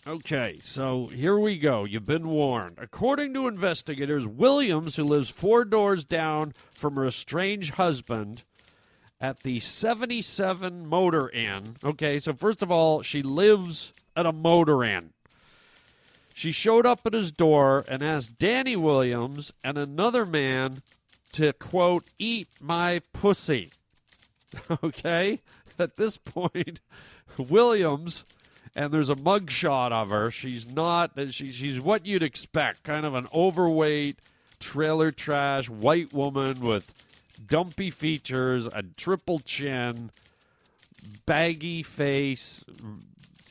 Okay, 0.06 0.58
so 0.62 1.06
here 1.08 1.38
we 1.38 1.58
go. 1.58 1.84
You've 1.84 2.06
been 2.06 2.28
warned. 2.28 2.78
According 2.80 3.34
to 3.34 3.46
investigators, 3.46 4.26
Williams, 4.26 4.96
who 4.96 5.04
lives 5.04 5.28
four 5.28 5.64
doors 5.64 6.04
down 6.04 6.54
from 6.70 6.96
her 6.96 7.06
estranged 7.06 7.74
husband 7.74 8.44
at 9.20 9.40
the 9.40 9.60
77 9.60 10.86
Motor 10.86 11.28
Inn. 11.30 11.76
Okay, 11.84 12.18
so 12.18 12.32
first 12.32 12.62
of 12.62 12.70
all, 12.70 13.02
she 13.02 13.22
lives 13.22 13.92
at 14.16 14.26
a 14.26 14.32
motor 14.32 14.82
inn. 14.82 15.10
She 16.34 16.52
showed 16.52 16.86
up 16.86 17.00
at 17.04 17.12
his 17.12 17.30
door 17.30 17.84
and 17.88 18.02
asked 18.02 18.38
Danny 18.38 18.76
Williams 18.76 19.52
and 19.62 19.76
another 19.76 20.24
man 20.24 20.78
to, 21.32 21.52
quote, 21.52 22.04
eat 22.18 22.48
my 22.60 23.00
pussy. 23.12 23.70
Okay? 24.82 25.38
At 25.78 25.96
this 25.96 26.16
point, 26.16 26.80
Williams 27.38 28.24
and 28.74 28.92
there's 28.92 29.08
a 29.08 29.14
mugshot 29.14 29.92
of 29.92 30.10
her. 30.10 30.30
She's 30.30 30.72
not. 30.72 31.12
She, 31.30 31.52
she's 31.52 31.80
what 31.80 32.06
you'd 32.06 32.22
expect, 32.22 32.82
kind 32.82 33.04
of 33.04 33.14
an 33.14 33.26
overweight, 33.34 34.18
trailer 34.58 35.10
trash 35.10 35.68
white 35.68 36.12
woman 36.12 36.60
with 36.60 36.92
dumpy 37.46 37.90
features, 37.90 38.66
a 38.66 38.82
triple 38.82 39.38
chin, 39.38 40.10
baggy 41.26 41.82
face, 41.82 42.64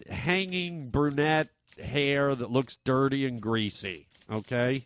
hanging 0.09 0.89
brunette 0.89 1.49
hair 1.81 2.35
that 2.35 2.51
looks 2.51 2.77
dirty 2.83 3.25
and 3.25 3.41
greasy. 3.41 4.07
Okay. 4.31 4.85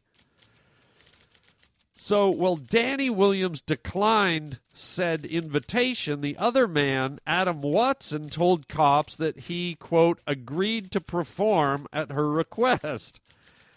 So, 1.96 2.30
while 2.30 2.58
Danny 2.58 3.10
Williams 3.10 3.62
declined 3.62 4.60
said 4.74 5.24
invitation, 5.24 6.20
the 6.20 6.36
other 6.36 6.68
man, 6.68 7.20
Adam 7.26 7.62
Watson, 7.62 8.28
told 8.28 8.68
cops 8.68 9.16
that 9.16 9.42
he, 9.42 9.76
quote, 9.76 10.20
agreed 10.28 10.92
to 10.92 11.00
perform 11.00 11.88
at 11.94 12.12
her 12.12 12.30
request. 12.30 13.22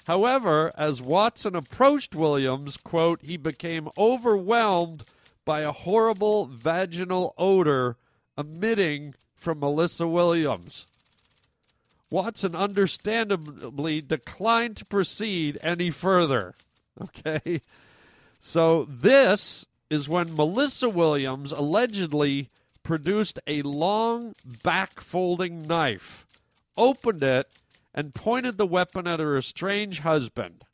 However, 0.06 0.72
as 0.78 1.02
Watson 1.02 1.56
approached 1.56 2.14
Williams, 2.14 2.76
quote, 2.76 3.22
he 3.22 3.36
became 3.36 3.88
overwhelmed 3.98 5.02
by 5.44 5.60
a 5.60 5.72
horrible 5.72 6.46
vaginal 6.46 7.34
odor 7.36 7.96
emitting 8.38 9.14
from 9.34 9.58
Melissa 9.58 10.06
Williams. 10.06 10.86
Watson 12.08 12.54
understandably 12.54 14.00
declined 14.00 14.76
to 14.76 14.84
proceed 14.84 15.58
any 15.62 15.90
further. 15.90 16.54
Okay. 16.98 17.60
So 18.40 18.84
this 18.88 19.66
is 19.90 20.08
when 20.08 20.34
Melissa 20.34 20.88
Williams 20.88 21.52
allegedly 21.52 22.48
produced 22.82 23.38
a 23.46 23.60
long 23.60 24.34
back 24.62 25.00
folding 25.00 25.60
knife, 25.60 26.26
opened 26.74 27.22
it, 27.22 27.50
and 27.96 28.14
pointed 28.14 28.58
the 28.58 28.66
weapon 28.66 29.06
at 29.06 29.18
her 29.18 29.36
estranged 29.36 30.00
husband. 30.00 30.64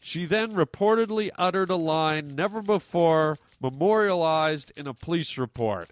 She 0.00 0.24
then 0.24 0.52
reportedly 0.52 1.30
uttered 1.36 1.68
a 1.68 1.76
line 1.76 2.34
never 2.34 2.62
before 2.62 3.36
memorialized 3.60 4.72
in 4.76 4.86
a 4.86 4.94
police 4.94 5.36
report. 5.36 5.90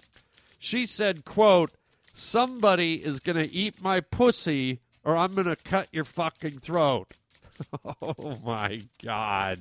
She 0.58 0.86
said, 0.86 1.24
quote, 1.24 1.72
somebody 2.14 3.04
is 3.04 3.20
going 3.20 3.36
to 3.36 3.52
eat 3.52 3.82
my 3.82 4.00
pussy 4.00 4.80
or 5.04 5.16
I'm 5.16 5.34
going 5.34 5.46
to 5.46 5.56
cut 5.56 5.88
your 5.92 6.04
fucking 6.04 6.58
throat. 6.60 7.08
oh 8.02 8.38
my 8.44 8.80
God. 9.02 9.58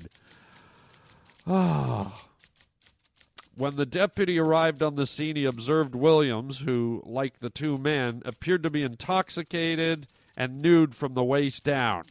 Ah. 1.45 2.27
When 3.57 3.75
the 3.75 3.87
deputy 3.87 4.37
arrived 4.37 4.83
on 4.83 4.93
the 4.93 5.07
scene, 5.07 5.35
he 5.35 5.45
observed 5.45 5.95
Williams, 5.95 6.59
who, 6.59 7.01
like 7.07 7.39
the 7.39 7.49
two 7.49 7.79
men, 7.79 8.21
appeared 8.23 8.61
to 8.61 8.69
be 8.69 8.83
intoxicated 8.83 10.05
and 10.37 10.61
nude 10.61 10.93
from 10.93 11.15
the 11.15 11.23
waist 11.23 11.63
down. 11.63 12.03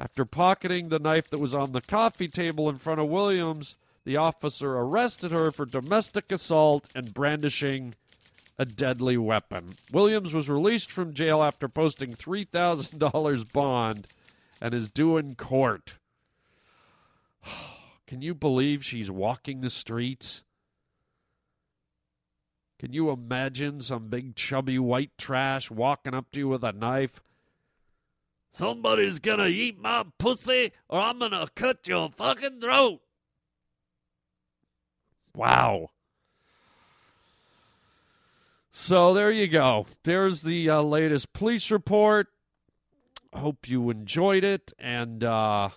After 0.00 0.24
pocketing 0.24 0.88
the 0.88 0.98
knife 0.98 1.30
that 1.30 1.38
was 1.38 1.54
on 1.54 1.70
the 1.70 1.80
coffee 1.80 2.26
table 2.26 2.68
in 2.68 2.78
front 2.78 2.98
of 2.98 3.06
Williams, 3.06 3.76
the 4.04 4.16
officer 4.16 4.72
arrested 4.72 5.30
her 5.30 5.52
for 5.52 5.64
domestic 5.64 6.32
assault 6.32 6.88
and 6.92 7.14
brandishing 7.14 7.94
a 8.58 8.64
deadly 8.64 9.16
weapon. 9.16 9.76
Williams 9.92 10.34
was 10.34 10.48
released 10.48 10.90
from 10.90 11.14
jail 11.14 11.40
after 11.40 11.68
posting 11.68 12.14
$3,000 12.14 13.52
bond 13.52 14.08
and 14.60 14.74
is 14.74 14.90
due 14.90 15.18
in 15.18 15.36
court. 15.36 15.94
Can 18.08 18.22
you 18.22 18.34
believe 18.34 18.84
she's 18.84 19.08
walking 19.08 19.60
the 19.60 19.70
streets? 19.70 20.42
Can 22.78 22.92
you 22.92 23.10
imagine 23.10 23.80
some 23.80 24.08
big 24.08 24.36
chubby 24.36 24.78
white 24.78 25.16
trash 25.18 25.70
walking 25.70 26.14
up 26.14 26.30
to 26.32 26.38
you 26.38 26.48
with 26.48 26.62
a 26.62 26.72
knife? 26.72 27.20
Somebody's 28.52 29.18
gonna 29.18 29.48
eat 29.48 29.80
my 29.80 30.04
pussy 30.18 30.72
or 30.88 31.00
I'm 31.00 31.18
gonna 31.18 31.48
cut 31.54 31.86
your 31.86 32.10
fucking 32.10 32.60
throat. 32.60 33.00
Wow. 35.34 35.90
So 38.72 39.12
there 39.12 39.32
you 39.32 39.48
go. 39.48 39.86
There's 40.04 40.42
the 40.42 40.70
uh, 40.70 40.82
latest 40.82 41.32
police 41.32 41.70
report. 41.70 42.28
hope 43.34 43.68
you 43.68 43.90
enjoyed 43.90 44.44
it. 44.44 44.72
And 44.78 45.24
uh, 45.24 45.70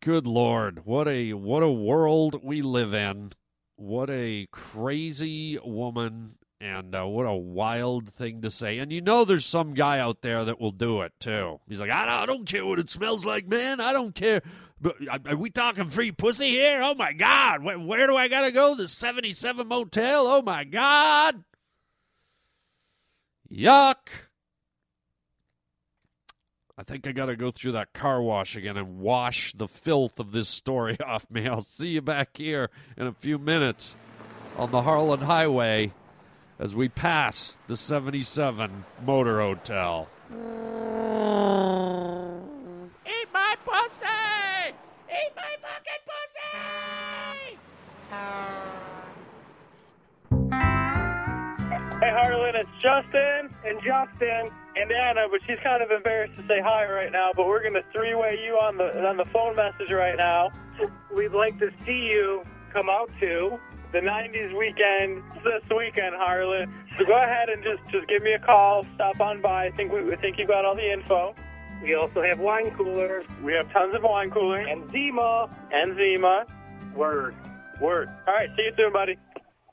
good 0.00 0.26
lord, 0.26 0.84
what 0.84 1.06
a 1.06 1.34
what 1.34 1.62
a 1.62 1.70
world 1.70 2.42
we 2.42 2.60
live 2.60 2.92
in. 2.92 3.32
What 3.78 4.10
a 4.10 4.48
crazy 4.50 5.56
woman 5.64 6.34
and 6.60 6.96
uh, 6.96 7.06
what 7.06 7.26
a 7.26 7.32
wild 7.32 8.12
thing 8.12 8.42
to 8.42 8.50
say. 8.50 8.78
And 8.78 8.90
you 8.90 9.00
know, 9.00 9.24
there's 9.24 9.46
some 9.46 9.72
guy 9.72 10.00
out 10.00 10.20
there 10.20 10.44
that 10.44 10.60
will 10.60 10.72
do 10.72 11.02
it 11.02 11.12
too. 11.20 11.60
He's 11.68 11.78
like, 11.78 11.88
I 11.90 12.04
don't, 12.04 12.14
I 12.14 12.26
don't 12.26 12.44
care 12.44 12.66
what 12.66 12.80
it 12.80 12.90
smells 12.90 13.24
like, 13.24 13.46
man. 13.46 13.80
I 13.80 13.92
don't 13.92 14.16
care. 14.16 14.42
But 14.80 14.96
are 15.24 15.36
we 15.36 15.50
talking 15.50 15.90
free 15.90 16.10
pussy 16.10 16.50
here? 16.50 16.82
Oh 16.82 16.96
my 16.96 17.12
God. 17.12 17.62
Where, 17.62 17.78
where 17.78 18.08
do 18.08 18.16
I 18.16 18.26
got 18.26 18.40
to 18.40 18.50
go? 18.50 18.74
The 18.74 18.88
77 18.88 19.68
Motel? 19.68 20.26
Oh 20.26 20.42
my 20.42 20.64
God. 20.64 21.44
Yuck. 23.48 24.08
I 26.78 26.84
think 26.84 27.08
I 27.08 27.12
got 27.12 27.26
to 27.26 27.34
go 27.34 27.50
through 27.50 27.72
that 27.72 27.92
car 27.92 28.22
wash 28.22 28.54
again 28.54 28.76
and 28.76 29.00
wash 29.00 29.52
the 29.52 29.66
filth 29.66 30.20
of 30.20 30.30
this 30.30 30.48
story 30.48 30.96
off 31.04 31.28
me. 31.28 31.48
I'll 31.48 31.62
see 31.62 31.88
you 31.88 32.00
back 32.00 32.36
here 32.36 32.70
in 32.96 33.08
a 33.08 33.12
few 33.12 33.36
minutes 33.36 33.96
on 34.56 34.70
the 34.70 34.82
Harland 34.82 35.24
Highway 35.24 35.92
as 36.56 36.76
we 36.76 36.88
pass 36.88 37.56
the 37.66 37.76
77 37.76 38.84
Motor 39.04 39.40
Hotel. 39.40 40.08
Eat 40.30 40.36
my 43.32 43.56
pussy! 43.64 44.06
Eat 45.10 45.32
my 45.34 45.56
fucking 45.60 46.04
pussy! 46.06 47.58
Hey 52.00 52.10
Harland, 52.12 52.56
it's 52.56 52.70
Justin 52.80 53.47
and 53.64 53.78
Justin 53.82 54.50
and 54.76 54.92
Anna, 54.92 55.26
but 55.30 55.40
she's 55.46 55.58
kind 55.62 55.82
of 55.82 55.90
embarrassed 55.90 56.36
to 56.36 56.46
say 56.46 56.60
hi 56.62 56.90
right 56.90 57.10
now. 57.10 57.30
But 57.34 57.46
we're 57.46 57.62
gonna 57.62 57.82
three-way 57.92 58.38
you 58.44 58.54
on 58.54 58.76
the 58.76 59.06
on 59.06 59.16
the 59.16 59.24
phone 59.26 59.56
message 59.56 59.90
right 59.90 60.16
now. 60.16 60.50
We'd 61.14 61.32
like 61.32 61.58
to 61.58 61.70
see 61.84 62.10
you 62.12 62.42
come 62.72 62.88
out 62.88 63.10
to 63.20 63.58
the 63.92 63.98
'90s 63.98 64.56
weekend 64.56 65.22
this 65.42 65.68
weekend, 65.76 66.14
Harland. 66.16 66.72
So 66.98 67.04
go 67.04 67.16
ahead 67.20 67.48
and 67.48 67.62
just 67.62 67.82
just 67.90 68.06
give 68.08 68.22
me 68.22 68.32
a 68.32 68.38
call. 68.38 68.84
Stop 68.94 69.20
on 69.20 69.40
by. 69.40 69.66
I 69.66 69.70
think 69.70 69.92
we 69.92 70.12
I 70.12 70.16
think 70.16 70.38
you 70.38 70.46
got 70.46 70.64
all 70.64 70.74
the 70.74 70.92
info. 70.92 71.34
We 71.82 71.94
also 71.94 72.22
have 72.22 72.38
wine 72.40 72.70
coolers. 72.72 73.24
We 73.42 73.52
have 73.52 73.70
tons 73.72 73.94
of 73.94 74.02
wine 74.02 74.30
coolers. 74.30 74.66
And 74.68 74.90
Zima. 74.90 75.48
And 75.72 75.96
Zima. 75.96 76.44
Word. 76.94 77.36
Word. 77.80 78.08
All 78.26 78.34
right. 78.34 78.48
See 78.56 78.62
you 78.62 78.72
soon, 78.76 78.92
buddy. 78.92 79.16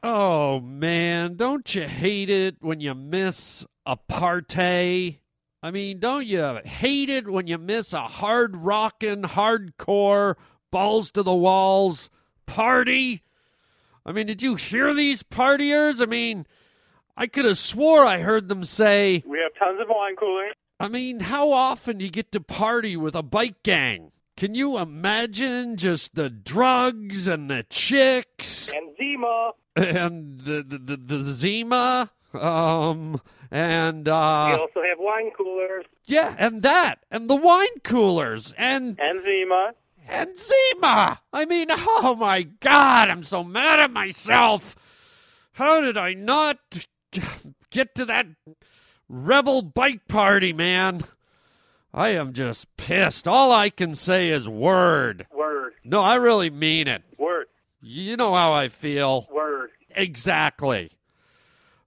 Oh 0.07 0.59
man, 0.59 1.35
don't 1.35 1.73
you 1.73 1.87
hate 1.87 2.29
it 2.29 2.57
when 2.59 2.79
you 2.79 2.93
miss 2.93 3.65
a 3.87 3.95
party? 3.95 5.23
I 5.63 5.71
mean, 5.71 5.99
don't 5.99 6.27
you 6.27 6.59
hate 6.63 7.09
it 7.09 7.27
when 7.27 7.47
you 7.47 7.57
miss 7.57 7.91
a 7.91 8.03
hard 8.03 8.55
rockin', 8.55 9.23
hardcore, 9.23 10.35
balls 10.69 11.09
to 11.09 11.23
the 11.23 11.33
walls 11.33 12.11
party? 12.45 13.23
I 14.05 14.11
mean, 14.11 14.27
did 14.27 14.43
you 14.43 14.53
hear 14.53 14.93
these 14.93 15.23
partiers? 15.23 16.03
I 16.03 16.05
mean, 16.05 16.45
I 17.17 17.25
could 17.25 17.45
have 17.45 17.57
swore 17.57 18.05
I 18.05 18.19
heard 18.19 18.47
them 18.47 18.63
say, 18.63 19.23
We 19.25 19.39
have 19.39 19.55
tons 19.57 19.81
of 19.81 19.87
wine 19.89 20.17
coolers. 20.17 20.53
I 20.79 20.87
mean, 20.87 21.19
how 21.19 21.51
often 21.51 21.97
do 21.97 22.05
you 22.05 22.11
get 22.11 22.31
to 22.33 22.41
party 22.41 22.95
with 22.95 23.15
a 23.15 23.23
bike 23.23 23.63
gang? 23.63 24.11
Can 24.37 24.53
you 24.53 24.77
imagine 24.77 25.77
just 25.77 26.15
the 26.15 26.29
drugs 26.29 27.27
and 27.27 27.49
the 27.49 27.65
chicks 27.69 28.69
And 28.71 28.95
Zima. 28.97 29.51
and 29.75 30.39
the 30.41 30.63
the, 30.67 30.77
the, 30.77 30.97
the 30.97 31.23
Zima? 31.23 32.11
Um, 32.33 33.21
and 33.49 34.07
We 34.07 34.11
uh, 34.11 34.57
also 34.57 34.81
have 34.83 34.97
wine 34.99 35.31
coolers. 35.37 35.85
yeah, 36.05 36.35
and 36.37 36.63
that, 36.63 36.99
and 37.09 37.29
the 37.29 37.35
wine 37.37 37.79
coolers, 37.83 38.53
and 38.57 38.99
And 38.99 39.21
Zima. 39.23 39.71
and 40.05 40.37
Zima. 40.37 41.21
I 41.31 41.45
mean, 41.45 41.67
oh 41.71 42.15
my 42.19 42.41
God, 42.43 43.09
I'm 43.09 43.23
so 43.23 43.41
mad 43.41 43.79
at 43.79 43.91
myself. 43.91 44.75
How 45.53 45.79
did 45.79 45.95
I 45.97 46.13
not 46.13 46.57
get 47.69 47.95
to 47.95 48.05
that 48.05 48.25
rebel 49.07 49.61
bike 49.61 50.09
party, 50.09 50.51
man? 50.51 51.03
I 51.95 52.09
am 52.09 52.33
just 52.33 52.75
pissed. 52.75 53.25
All 53.25 53.53
I 53.53 53.69
can 53.69 53.95
say 53.95 54.29
is 54.29 54.49
word. 54.49 55.27
Word. 55.33 55.71
No, 55.85 56.01
I 56.01 56.15
really 56.15 56.49
mean 56.49 56.89
it. 56.89 57.03
Word. 57.17 57.47
You 57.81 58.17
know 58.17 58.35
how 58.35 58.51
I 58.51 58.67
feel. 58.67 59.29
Word. 59.31 59.69
Exactly. 59.91 60.91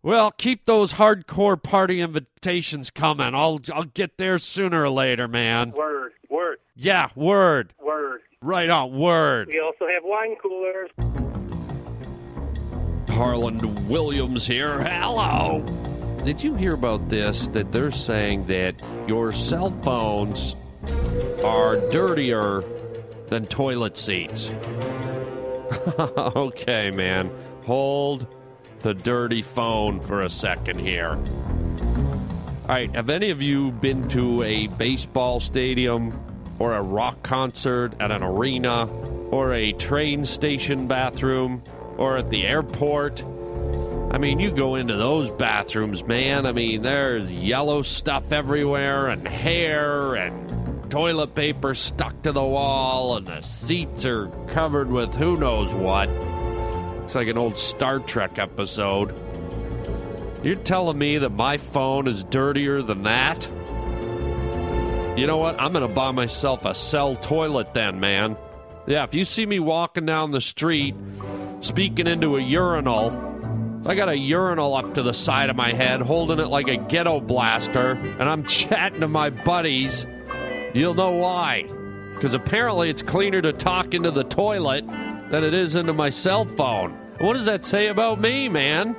Well, 0.02 0.30
keep 0.30 0.64
those 0.64 0.94
hardcore 0.94 1.62
party 1.62 2.00
invitations 2.00 2.88
coming. 2.88 3.34
I'll 3.34 3.60
I'll 3.70 3.82
get 3.82 4.16
there 4.16 4.38
sooner 4.38 4.84
or 4.84 4.88
later, 4.90 5.28
man. 5.28 5.72
Word. 5.72 6.12
Word. 6.30 6.58
Yeah, 6.74 7.10
word. 7.14 7.74
Word. 7.78 8.22
Right 8.40 8.70
on, 8.70 8.98
word. 8.98 9.48
We 9.48 9.60
also 9.60 9.86
have 9.88 10.04
wine 10.04 10.36
coolers. 10.40 10.88
Harland 13.10 13.88
Williams 13.88 14.46
here. 14.46 14.82
Hello. 14.82 15.62
Did 16.28 16.44
you 16.44 16.56
hear 16.56 16.74
about 16.74 17.08
this? 17.08 17.48
That 17.48 17.72
they're 17.72 17.90
saying 17.90 18.48
that 18.48 18.74
your 19.06 19.32
cell 19.32 19.70
phones 19.82 20.56
are 21.42 21.76
dirtier 21.88 22.62
than 23.28 23.46
toilet 23.46 23.96
seats. 23.96 24.50
okay, 25.98 26.90
man. 26.90 27.30
Hold 27.64 28.26
the 28.80 28.92
dirty 28.92 29.40
phone 29.40 30.02
for 30.02 30.20
a 30.20 30.28
second 30.28 30.80
here. 30.80 31.12
All 31.12 32.68
right, 32.68 32.94
have 32.94 33.08
any 33.08 33.30
of 33.30 33.40
you 33.40 33.72
been 33.72 34.06
to 34.08 34.42
a 34.42 34.66
baseball 34.66 35.40
stadium 35.40 36.12
or 36.58 36.74
a 36.74 36.82
rock 36.82 37.22
concert 37.22 37.94
at 38.00 38.10
an 38.10 38.22
arena 38.22 38.86
or 39.30 39.54
a 39.54 39.72
train 39.72 40.26
station 40.26 40.88
bathroom 40.88 41.62
or 41.96 42.18
at 42.18 42.28
the 42.28 42.46
airport? 42.46 43.24
I 44.10 44.16
mean, 44.16 44.40
you 44.40 44.50
go 44.50 44.74
into 44.74 44.96
those 44.96 45.30
bathrooms, 45.30 46.02
man. 46.02 46.46
I 46.46 46.52
mean, 46.52 46.82
there's 46.82 47.30
yellow 47.30 47.82
stuff 47.82 48.32
everywhere 48.32 49.08
and 49.08 49.28
hair 49.28 50.14
and 50.14 50.90
toilet 50.90 51.34
paper 51.34 51.74
stuck 51.74 52.22
to 52.22 52.32
the 52.32 52.42
wall, 52.42 53.18
and 53.18 53.26
the 53.26 53.42
seats 53.42 54.06
are 54.06 54.28
covered 54.48 54.90
with 54.90 55.14
who 55.14 55.36
knows 55.36 55.72
what. 55.74 56.08
Looks 56.08 57.14
like 57.14 57.28
an 57.28 57.36
old 57.36 57.58
Star 57.58 57.98
Trek 57.98 58.38
episode. 58.38 59.12
You're 60.42 60.54
telling 60.54 60.96
me 60.96 61.18
that 61.18 61.30
my 61.30 61.58
phone 61.58 62.06
is 62.08 62.24
dirtier 62.24 62.80
than 62.80 63.02
that? 63.02 63.46
You 65.18 65.26
know 65.26 65.36
what? 65.36 65.60
I'm 65.60 65.72
going 65.72 65.86
to 65.86 65.94
buy 65.94 66.12
myself 66.12 66.64
a 66.64 66.74
cell 66.74 67.16
toilet 67.16 67.74
then, 67.74 68.00
man. 68.00 68.36
Yeah, 68.86 69.04
if 69.04 69.14
you 69.14 69.26
see 69.26 69.44
me 69.44 69.58
walking 69.58 70.06
down 70.06 70.30
the 70.30 70.40
street 70.40 70.94
speaking 71.60 72.06
into 72.06 72.36
a 72.36 72.40
urinal, 72.40 73.10
I 73.88 73.94
got 73.94 74.11
a 74.11 74.18
urinal 74.18 74.77
up 74.77 74.92
to 74.94 75.03
the 75.03 75.14
side 75.14 75.48
of 75.48 75.57
my 75.57 75.72
head, 75.72 76.03
holding 76.03 76.40
it 76.40 76.48
like 76.48 76.68
a 76.68 76.77
ghetto 76.77 77.20
blaster, 77.20 77.92
and 77.92 78.24
I'm 78.24 78.44
chatting 78.46 79.01
to 79.01 79.09
my 79.09 79.31
buddies. 79.31 80.07
You'll 80.74 80.92
know 80.92 81.12
why. 81.12 81.62
Because 82.12 82.35
apparently 82.35 82.90
it's 82.90 83.01
cleaner 83.01 83.40
to 83.40 83.55
talk 83.55 83.94
into 83.94 84.11
the 84.11 84.24
toilet 84.24 84.87
than 84.87 85.42
it 85.42 85.55
is 85.55 85.74
into 85.74 85.94
my 85.94 86.11
cell 86.11 86.44
phone. 86.44 86.98
What 87.18 87.33
does 87.33 87.46
that 87.46 87.64
say 87.64 87.87
about 87.87 88.20
me, 88.20 88.51
man? 88.51 88.92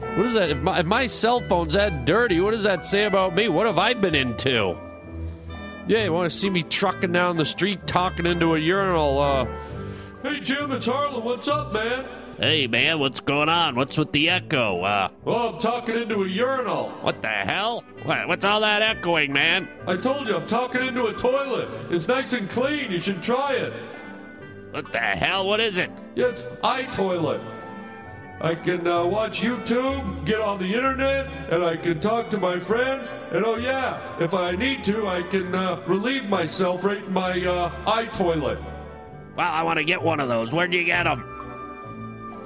What 0.00 0.26
is 0.26 0.34
that? 0.34 0.50
If 0.50 0.58
my, 0.58 0.80
if 0.80 0.86
my 0.86 1.06
cell 1.06 1.40
phone's 1.40 1.72
that 1.72 2.04
dirty, 2.04 2.40
what 2.40 2.50
does 2.50 2.64
that 2.64 2.84
say 2.84 3.04
about 3.04 3.34
me? 3.34 3.48
What 3.48 3.66
have 3.66 3.78
I 3.78 3.94
been 3.94 4.14
into? 4.14 4.76
Yeah, 5.86 6.04
you 6.04 6.12
want 6.12 6.30
to 6.30 6.38
see 6.38 6.50
me 6.50 6.64
trucking 6.64 7.12
down 7.12 7.38
the 7.38 7.46
street 7.46 7.86
talking 7.86 8.26
into 8.26 8.54
a 8.54 8.58
urinal? 8.58 9.18
Uh, 9.18 9.46
hey, 10.22 10.40
Jim, 10.40 10.70
it's 10.72 10.84
Harland. 10.84 11.24
What's 11.24 11.48
up, 11.48 11.72
man? 11.72 12.17
Hey, 12.38 12.68
man, 12.68 13.00
what's 13.00 13.18
going 13.18 13.48
on? 13.48 13.74
What's 13.74 13.96
with 13.98 14.12
the 14.12 14.30
echo? 14.30 14.82
Uh, 14.84 15.08
Oh, 15.26 15.54
I'm 15.54 15.58
talking 15.60 15.96
into 15.96 16.22
a 16.22 16.28
urinal. 16.28 16.90
what 17.00 17.20
the 17.20 17.26
hell? 17.28 17.82
What, 18.04 18.28
what's 18.28 18.44
all 18.44 18.60
that 18.60 18.80
echoing, 18.80 19.32
man? 19.32 19.68
I 19.88 19.96
told 19.96 20.28
you, 20.28 20.36
I'm 20.36 20.46
talking 20.46 20.82
into 20.86 21.06
a 21.06 21.12
toilet. 21.14 21.68
It's 21.90 22.06
nice 22.06 22.32
and 22.34 22.48
clean. 22.48 22.92
You 22.92 23.00
should 23.00 23.24
try 23.24 23.54
it. 23.54 23.72
What 24.70 24.92
the 24.92 24.98
hell? 25.00 25.48
What 25.48 25.58
is 25.58 25.78
it? 25.78 25.90
Yeah, 26.14 26.26
it's 26.26 26.44
iToilet. 26.62 27.42
I 28.40 28.54
can 28.54 28.86
uh, 28.86 29.04
watch 29.04 29.40
YouTube, 29.40 30.24
get 30.24 30.40
on 30.40 30.60
the 30.60 30.72
internet, 30.72 31.26
and 31.52 31.64
I 31.64 31.76
can 31.76 31.98
talk 32.00 32.30
to 32.30 32.38
my 32.38 32.60
friends. 32.60 33.08
And 33.32 33.44
oh 33.44 33.56
yeah, 33.56 34.16
if 34.22 34.32
I 34.32 34.52
need 34.52 34.84
to, 34.84 35.08
I 35.08 35.22
can 35.22 35.52
uh, 35.56 35.82
relieve 35.88 36.28
myself 36.28 36.84
right 36.84 37.02
in 37.02 37.12
my 37.12 37.32
uh, 37.44 37.70
iToilet. 37.84 38.62
Well, 39.36 39.50
I 39.52 39.64
want 39.64 39.78
to 39.78 39.84
get 39.84 40.00
one 40.00 40.20
of 40.20 40.28
those. 40.28 40.52
Where 40.52 40.68
do 40.68 40.78
you 40.78 40.84
get 40.84 41.02
them? 41.02 41.24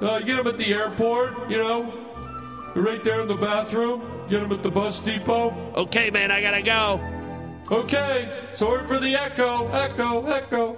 Uh, 0.03 0.17
you 0.17 0.25
get 0.25 0.35
them 0.35 0.47
at 0.47 0.57
the 0.57 0.73
airport, 0.73 1.49
you 1.49 1.57
know, 1.57 1.93
right 2.75 3.01
there 3.05 3.21
in 3.21 3.27
the 3.29 3.35
bathroom. 3.35 4.01
Get 4.29 4.41
them 4.41 4.51
at 4.51 4.61
the 4.61 4.69
bus 4.69 4.99
depot. 4.99 5.55
Okay, 5.77 6.09
man, 6.09 6.29
I 6.29 6.41
gotta 6.41 6.61
go. 6.61 6.99
Okay, 7.71 8.51
sorry 8.53 8.85
for 8.85 8.99
the 8.99 9.15
echo, 9.15 9.69
echo, 9.69 10.25
echo. 10.25 10.77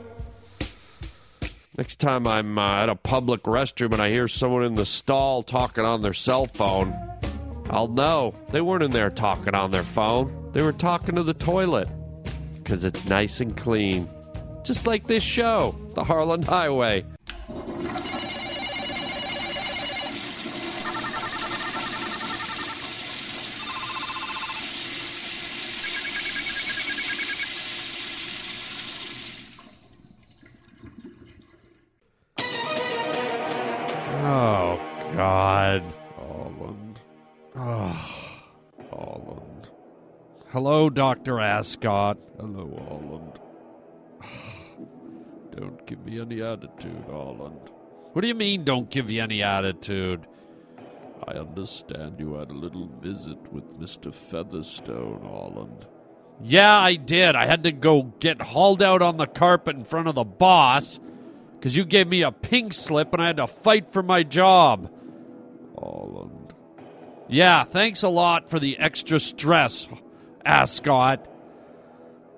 Next 1.76 2.00
time 2.00 2.28
I'm 2.28 2.60
uh, 2.60 2.84
at 2.84 2.90
a 2.90 2.96
public 2.96 3.42
restroom 3.44 3.94
and 3.94 4.02
I 4.02 4.12
hear 4.12 4.28
someone 4.28 4.64
in 4.64 4.76
the 4.76 4.86
stall 4.86 5.42
talking 5.42 5.84
on 5.84 6.04
their 6.04 6.14
cell 6.14 6.46
phone, 6.46 6.96
I'll 7.72 7.88
know 7.88 8.36
they 8.52 8.62
weren't 8.62 8.84
in 8.84 8.92
there 8.92 9.10
talking 9.10 9.56
on 9.56 9.72
their 9.72 9.84
phone. 9.84 10.52
They 10.54 10.62
were 10.62 10.72
talking 10.72 11.16
to 11.16 11.24
the 11.24 11.34
toilet 11.34 11.88
because 12.58 12.84
it's 12.84 13.06
nice 13.10 13.42
and 13.42 13.58
clean. 13.58 14.08
Just 14.64 14.86
like 14.86 15.08
this 15.08 15.24
show, 15.24 15.76
the 15.96 16.04
Harland 16.04 16.46
Highway. 16.46 17.06
God. 35.26 35.82
Holland. 36.18 37.02
Oh, 37.56 38.12
Holland. 38.92 39.70
Hello, 40.50 40.88
Dr. 40.92 41.40
Ascot. 41.40 42.20
Hello, 42.40 42.70
Holland. 42.88 43.40
Don't 45.58 45.84
give 45.88 46.06
me 46.06 46.20
any 46.22 46.44
attitude, 46.44 47.06
Holland. 47.10 47.60
What 48.14 48.22
do 48.22 48.28
you 48.28 48.36
mean, 48.36 48.64
don't 48.64 48.90
give 48.90 49.10
you 49.10 49.22
any 49.22 49.42
attitude? 49.42 50.28
I 51.28 51.32
understand 51.32 52.20
you 52.20 52.36
had 52.36 52.52
a 52.52 52.54
little 52.54 52.88
visit 53.02 53.52
with 53.52 53.66
Mr. 53.80 54.14
Featherstone, 54.14 55.22
Holland. 55.24 55.88
Yeah, 56.40 56.78
I 56.78 56.96
did. 56.96 57.36
I 57.36 57.48
had 57.48 57.64
to 57.64 57.72
go 57.72 58.14
get 58.20 58.42
hauled 58.42 58.84
out 58.84 59.02
on 59.02 59.18
the 59.18 59.26
carpet 59.26 59.76
in 59.76 59.86
front 59.86 60.08
of 60.08 60.16
the 60.16 60.24
boss 60.24 61.00
because 61.58 61.76
you 61.76 61.84
gave 61.84 62.08
me 62.08 62.22
a 62.22 62.32
pink 62.32 62.76
slip 62.76 63.12
and 63.12 63.24
I 63.24 63.28
had 63.28 63.38
to 63.38 63.48
fight 63.48 63.92
for 63.92 64.04
my 64.04 64.22
job. 64.22 64.92
Yeah, 67.28 67.64
thanks 67.64 68.04
a 68.04 68.10
lot 68.10 68.50
for 68.50 68.60
the 68.60 68.78
extra 68.78 69.20
stress, 69.20 69.88
Ascot. 70.46 71.28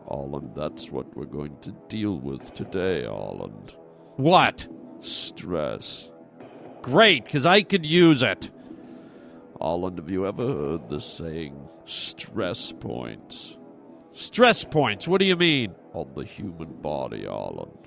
Holland, 0.08 0.52
that's 0.56 0.90
what 0.90 1.16
we're 1.18 1.26
going 1.26 1.58
to 1.62 1.72
deal 1.90 2.18
with 2.18 2.54
today, 2.54 3.04
Holland. 3.06 3.74
What? 4.16 4.68
Stress. 5.02 6.10
Great, 6.82 7.26
because 7.26 7.46
I 7.46 7.64
could 7.64 7.86
use 7.86 8.24
it. 8.24 8.50
Holland, 9.60 9.98
have 9.98 10.10
you 10.10 10.26
ever 10.26 10.48
heard 10.48 10.90
the 10.90 11.02
saying 11.02 11.68
stress 11.86 12.72
points? 12.72 13.58
Stress 14.14 14.64
points, 14.64 15.08
what 15.08 15.20
do 15.20 15.26
you 15.26 15.36
mean? 15.36 15.76
On 15.94 16.10
the 16.16 16.24
human 16.24 16.82
body, 16.82 17.26
Holland. 17.26 17.78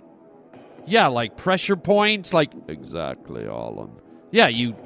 Yeah, 0.87 1.07
like 1.07 1.37
pressure 1.37 1.77
points, 1.77 2.35
like 2.35 2.53
exactly, 2.69 3.47
Holland. 3.47 3.93
Yeah, 4.31 4.49
you 4.49 4.77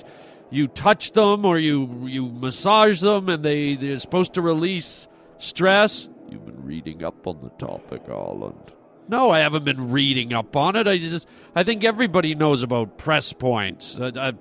you 0.54 0.68
touch 0.68 1.12
them 1.12 1.44
or 1.44 1.58
you 1.58 2.06
you 2.06 2.28
massage 2.30 3.00
them 3.00 3.28
and 3.28 3.44
they 3.44 3.76
they're 3.76 3.98
supposed 3.98 4.34
to 4.34 4.42
release 4.42 5.08
stress. 5.38 6.08
You've 6.30 6.46
been 6.46 6.64
reading 6.64 7.04
up 7.04 7.26
on 7.26 7.40
the 7.42 7.50
topic, 7.50 8.06
Holland. 8.06 8.72
No, 9.06 9.30
I 9.30 9.40
haven't 9.40 9.64
been 9.64 9.90
reading 9.90 10.32
up 10.32 10.56
on 10.56 10.76
it. 10.76 10.86
I 10.86 10.98
just 10.98 11.28
I 11.54 11.62
think 11.62 11.84
everybody 11.84 12.34
knows 12.34 12.62
about 12.62 12.96
press 12.96 13.32
points, 13.32 13.98
uh, 13.98 14.12
uh, 14.16 14.32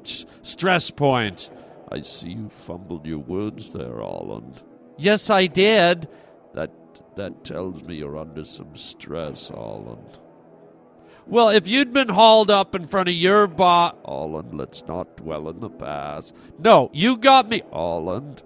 stress 0.42 0.90
points. 0.90 1.50
I 1.92 2.02
see 2.02 2.30
you 2.30 2.50
fumbled 2.50 3.06
your 3.06 3.20
words 3.20 3.72
there, 3.72 4.00
Holland. 4.00 4.64
Yes, 4.98 5.30
I 5.30 5.48
did. 5.48 6.08
That 6.54 6.72
that 7.18 7.44
tells 7.44 7.84
me 7.84 7.96
you're 7.96 8.18
under 8.18 8.46
some 8.46 8.76
stress, 8.76 9.50
Holland. 9.50 10.20
Well, 11.26 11.50
if 11.50 11.68
you'd 11.68 11.94
been 11.94 12.10
hauled 12.10 12.52
up 12.52 12.76
in 12.76 12.88
front 12.88 13.10
of 13.10 13.16
your 13.16 13.48
boss, 13.48 13.96
Holland, 14.06 14.58
let's 14.58 14.84
not 14.88 15.18
dwell 15.18 15.50
in 15.50 15.60
the 15.62 15.70
past. 15.70 16.34
No, 16.60 16.90
you 16.94 17.18
got 17.18 17.48
me, 17.50 17.62
Holland. 17.72 18.42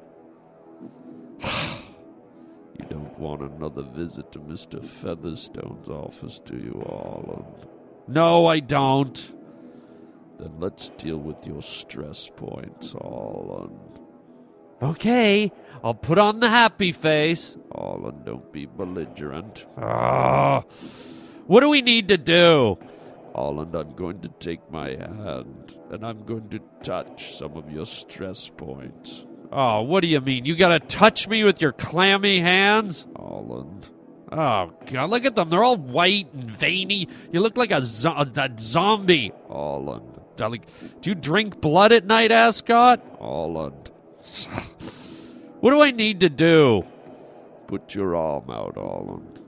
you 1.41 2.85
don't 2.87 3.17
want 3.17 3.41
another 3.41 3.81
visit 3.81 4.31
to 4.33 4.39
Mr. 4.39 4.83
Featherstone's 4.85 5.89
office, 5.89 6.39
do 6.45 6.55
you, 6.55 6.83
Holland? 6.85 7.67
No, 8.07 8.45
I 8.45 8.59
don't. 8.59 9.33
Then 10.39 10.53
let's 10.59 10.89
deal 10.89 11.17
with 11.17 11.47
your 11.47 11.63
stress 11.63 12.29
points, 12.35 12.91
Holland. 12.91 13.99
Okay, 14.81 15.51
I'll 15.83 15.95
put 15.95 16.19
on 16.19 16.39
the 16.39 16.49
happy 16.49 16.91
face. 16.91 17.57
Holland, 17.73 18.25
don't 18.25 18.53
be 18.53 18.67
belligerent. 18.67 19.65
Ah. 19.75 20.63
What 21.47 21.61
do 21.61 21.69
we 21.69 21.81
need 21.81 22.09
to 22.09 22.17
do? 22.17 22.77
Holland, 23.33 23.73
I'm 23.73 23.95
going 23.95 24.19
to 24.21 24.27
take 24.39 24.69
my 24.69 24.89
hand 24.89 25.77
and 25.89 26.05
I'm 26.05 26.25
going 26.25 26.49
to 26.49 26.59
touch 26.83 27.37
some 27.37 27.55
of 27.55 27.71
your 27.71 27.85
stress 27.85 28.49
points. 28.49 29.23
Oh, 29.51 29.81
what 29.83 30.01
do 30.01 30.07
you 30.07 30.19
mean? 30.19 30.43
You 30.43 30.57
gotta 30.57 30.81
touch 30.81 31.27
me 31.29 31.45
with 31.45 31.61
your 31.61 31.71
clammy 31.71 32.41
hands? 32.41 33.05
Holland. 33.15 33.89
Oh, 34.29 34.73
God, 34.91 35.09
look 35.09 35.23
at 35.23 35.35
them. 35.35 35.49
They're 35.49 35.63
all 35.63 35.77
white 35.77 36.33
and 36.33 36.51
veiny. 36.51 37.07
You 37.31 37.39
look 37.39 37.55
like 37.55 37.71
a, 37.71 37.81
zo- 37.81 38.11
a 38.17 38.51
zombie. 38.59 39.31
Darling, 40.35 40.65
do 41.01 41.09
you 41.09 41.15
drink 41.15 41.61
blood 41.61 41.93
at 41.93 42.05
night, 42.05 42.31
Ascot? 42.31 43.01
Holland. 43.19 43.89
What 45.59 45.71
do 45.71 45.81
I 45.81 45.89
need 45.89 46.19
to 46.19 46.29
do? 46.29 46.83
Put 47.65 47.95
your 47.95 48.15
arm 48.15 48.51
out, 48.51 48.75
Holland 48.75 49.41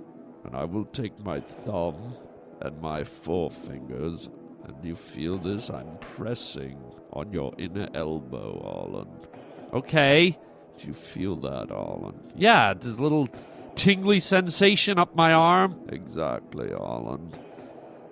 and 0.43 0.55
I 0.55 0.65
will 0.65 0.85
take 0.85 1.19
my 1.23 1.39
thumb 1.39 2.15
and 2.61 2.81
my 2.81 3.03
forefingers, 3.03 4.29
and 4.63 4.75
you 4.83 4.95
feel 4.95 5.37
this? 5.37 5.69
I'm 5.69 5.97
pressing 5.99 6.77
on 7.13 7.31
your 7.31 7.53
inner 7.57 7.89
elbow, 7.93 8.61
Holland. 8.63 9.27
Okay. 9.73 10.37
Do 10.77 10.87
you 10.87 10.93
feel 10.93 11.35
that, 11.37 11.69
Holland? 11.69 12.33
Yeah, 12.35 12.73
this 12.73 12.99
little 12.99 13.27
tingly 13.75 14.19
sensation 14.19 14.99
up 14.99 15.15
my 15.15 15.33
arm. 15.33 15.79
Exactly, 15.89 16.69
Holland. 16.71 17.39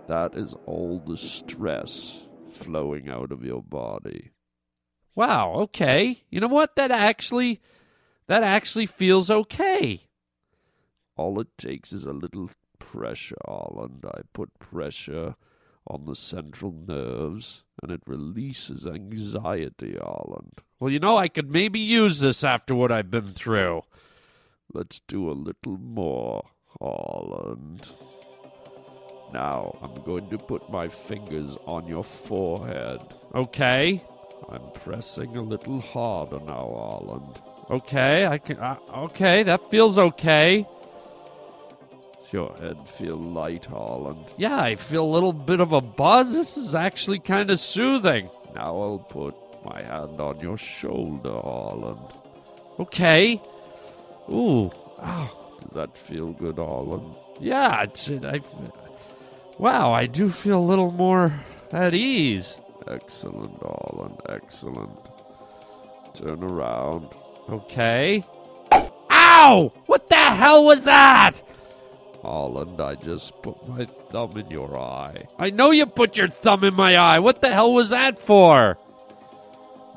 That 0.08 0.36
is 0.36 0.56
all 0.66 1.00
the 1.06 1.18
stress 1.18 2.22
flowing 2.52 3.10
out 3.10 3.32
of 3.32 3.44
your 3.44 3.62
body. 3.62 4.32
Wow, 5.16 5.54
okay. 5.56 6.24
You 6.30 6.40
know 6.40 6.48
what? 6.48 6.76
That 6.76 6.92
actually 6.92 7.60
that 8.28 8.44
actually 8.44 8.86
feels 8.86 9.32
okay. 9.32 10.07
All 11.18 11.40
it 11.40 11.58
takes 11.58 11.92
is 11.92 12.06
a 12.06 12.14
little 12.14 12.52
pressure, 12.80 13.36
Holland. 13.46 14.06
I 14.08 14.22
put 14.34 14.60
pressure 14.60 15.36
on 15.88 16.06
the 16.06 16.16
central 16.16 16.72
nerves, 16.72 17.64
and 17.82 17.92
it 17.92 18.02
releases 18.06 18.86
anxiety, 18.86 19.98
Arland. 20.00 20.60
Well, 20.80 20.92
you 20.92 21.00
know, 21.00 21.18
I 21.18 21.28
could 21.28 21.50
maybe 21.50 21.80
use 21.80 22.20
this 22.20 22.44
after 22.44 22.76
what 22.76 22.92
I've 22.92 23.10
been 23.10 23.34
through. 23.34 23.82
Let's 24.74 25.02
do 25.08 25.30
a 25.30 25.34
little 25.34 25.78
more, 25.78 26.44
Arland. 26.80 27.88
Now, 29.34 29.78
I'm 29.82 30.04
going 30.04 30.30
to 30.30 30.38
put 30.38 30.70
my 30.70 30.88
fingers 30.88 31.58
on 31.66 31.88
your 31.88 32.04
forehead. 32.04 33.02
Okay. 33.34 34.04
I'm 34.50 34.72
pressing 34.74 35.36
a 35.36 35.42
little 35.42 35.82
harder 35.82 36.40
now, 36.40 36.70
Arland. 36.70 37.42
Okay, 37.70 38.26
I 38.26 38.38
can. 38.38 38.58
Uh, 38.60 38.78
okay, 38.96 39.44
that 39.44 39.72
feels 39.72 39.98
okay. 39.98 40.66
Your 42.32 42.54
head 42.58 42.90
feel 42.90 43.16
light, 43.16 43.66
Holland? 43.68 44.26
Yeah, 44.38 44.60
I 44.60 44.76
feel 44.76 45.06
a 45.06 45.14
little 45.14 45.32
bit 45.32 45.62
of 45.62 45.72
a 45.72 45.80
buzz. 45.80 46.34
This 46.34 46.58
is 46.58 46.76
actually 46.76 47.20
kind 47.20 47.50
of 47.50 47.60
soothing. 47.60 48.30
Now 48.54 48.78
I'll 48.82 49.00
put 49.00 49.36
my 49.64 49.82
hand 49.82 50.20
on 50.20 50.40
your 50.42 50.58
shoulder, 50.58 51.32
Holland. 51.32 52.00
Okay. 52.80 53.42
Ooh. 54.30 54.72
Oh, 55.00 55.56
does 55.62 55.74
that 55.74 55.98
feel 55.98 56.34
good, 56.34 56.58
Holland? 56.58 57.16
Yeah, 57.40 57.84
it's. 57.84 58.10
It, 58.10 58.26
I. 58.26 58.42
Wow, 59.58 59.94
I 59.94 60.06
do 60.06 60.32
feel 60.32 60.60
a 60.60 60.70
little 60.70 60.92
more 60.92 61.34
at 61.72 61.94
ease. 61.94 62.60
Excellent, 62.88 63.58
Holland. 63.62 64.20
Excellent. 64.28 65.00
Turn 66.14 66.44
around. 66.44 67.08
Okay. 67.50 68.24
Ow! 69.10 69.72
What 69.86 70.10
the 70.10 70.16
hell 70.16 70.66
was 70.66 70.86
that? 70.86 71.42
Holland, 72.28 72.82
I 72.82 72.96
just 72.96 73.42
put 73.42 73.66
my 73.70 73.86
thumb 73.86 74.36
in 74.36 74.52
your 74.52 74.78
eye. 74.78 75.28
I 75.40 75.50
know 75.50 75.72
you 75.72 75.86
put 75.86 76.18
your 76.18 76.28
thumb 76.28 76.66
in 76.66 76.74
my 76.74 76.98
eye. 76.98 77.20
What 77.20 77.40
the 77.40 77.54
hell 77.54 77.74
was 77.74 77.90
that 77.92 78.20
for? 78.20 78.78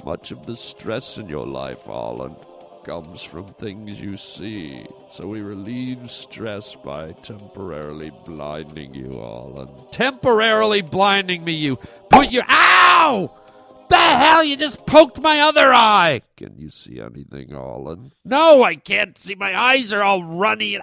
Much 0.04 0.30
of 0.30 0.46
the 0.46 0.56
stress 0.56 1.16
in 1.18 1.28
your 1.28 1.44
life, 1.44 1.82
Holland, 1.86 2.36
comes 2.84 3.20
from 3.20 3.48
things 3.54 4.00
you 4.00 4.16
see. 4.16 4.86
So 5.10 5.26
we 5.26 5.40
relieve 5.40 6.08
stress 6.08 6.76
by 6.76 7.12
temporarily 7.14 8.12
blinding 8.24 8.94
you, 8.94 9.18
Holland. 9.18 9.70
Temporarily 9.90 10.82
blinding 10.82 11.42
me, 11.42 11.54
you 11.54 11.78
put 12.10 12.30
your. 12.30 12.44
Ow! 12.48 13.34
The 13.88 13.96
hell? 13.96 14.44
You 14.44 14.56
just 14.56 14.86
poked 14.86 15.20
my 15.20 15.40
other 15.40 15.74
eye. 15.74 16.22
Can 16.36 16.56
you 16.56 16.70
see 16.70 17.00
anything, 17.00 17.50
Holland? 17.50 18.12
No, 18.24 18.62
I 18.62 18.76
can't 18.76 19.18
see. 19.18 19.34
My 19.34 19.60
eyes 19.60 19.92
are 19.92 20.04
all 20.04 20.22
runny 20.22 20.78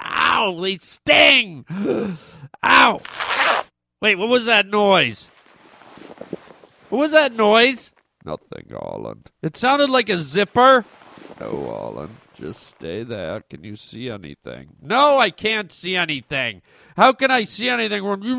they 0.59 0.77
sting. 0.77 1.65
Ow. 2.63 3.01
Wait, 4.01 4.15
what 4.15 4.29
was 4.29 4.45
that 4.45 4.67
noise? 4.67 5.27
What 6.89 6.99
was 6.99 7.11
that 7.11 7.33
noise? 7.33 7.91
Nothing, 8.23 8.67
Holland. 8.71 9.31
It 9.41 9.57
sounded 9.57 9.89
like 9.89 10.09
a 10.09 10.17
zipper. 10.17 10.85
No, 11.39 11.65
Holland. 11.67 12.15
Just 12.35 12.67
stay 12.67 13.03
there. 13.03 13.41
Can 13.41 13.63
you 13.63 13.75
see 13.75 14.09
anything? 14.09 14.75
No, 14.81 15.17
I 15.17 15.31
can't 15.31 15.71
see 15.71 15.95
anything. 15.95 16.61
How 16.95 17.13
can 17.13 17.31
I 17.31 17.43
see 17.43 17.67
anything 17.69 18.03
when 18.03 18.21
you 18.21 18.37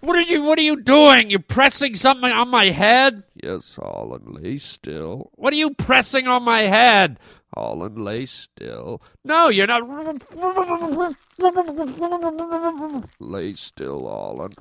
What 0.00 0.16
are 0.16 0.20
you 0.20 0.42
what 0.42 0.58
are 0.58 0.62
you 0.62 0.80
doing? 0.80 1.30
You're 1.30 1.40
pressing 1.40 1.94
something 1.94 2.30
on 2.30 2.48
my 2.48 2.70
head? 2.70 3.22
Yes, 3.34 3.76
Holland, 3.76 4.24
lay 4.28 4.58
still. 4.58 5.30
What 5.34 5.52
are 5.52 5.56
you 5.56 5.74
pressing 5.74 6.26
on 6.26 6.42
my 6.42 6.62
head? 6.62 7.18
Holland, 7.54 7.98
lay 7.98 8.26
still. 8.26 9.02
No, 9.24 9.48
you're 9.48 9.66
not. 9.66 9.82
Lay 13.18 13.54
still, 13.54 14.08
Holland. 14.08 14.54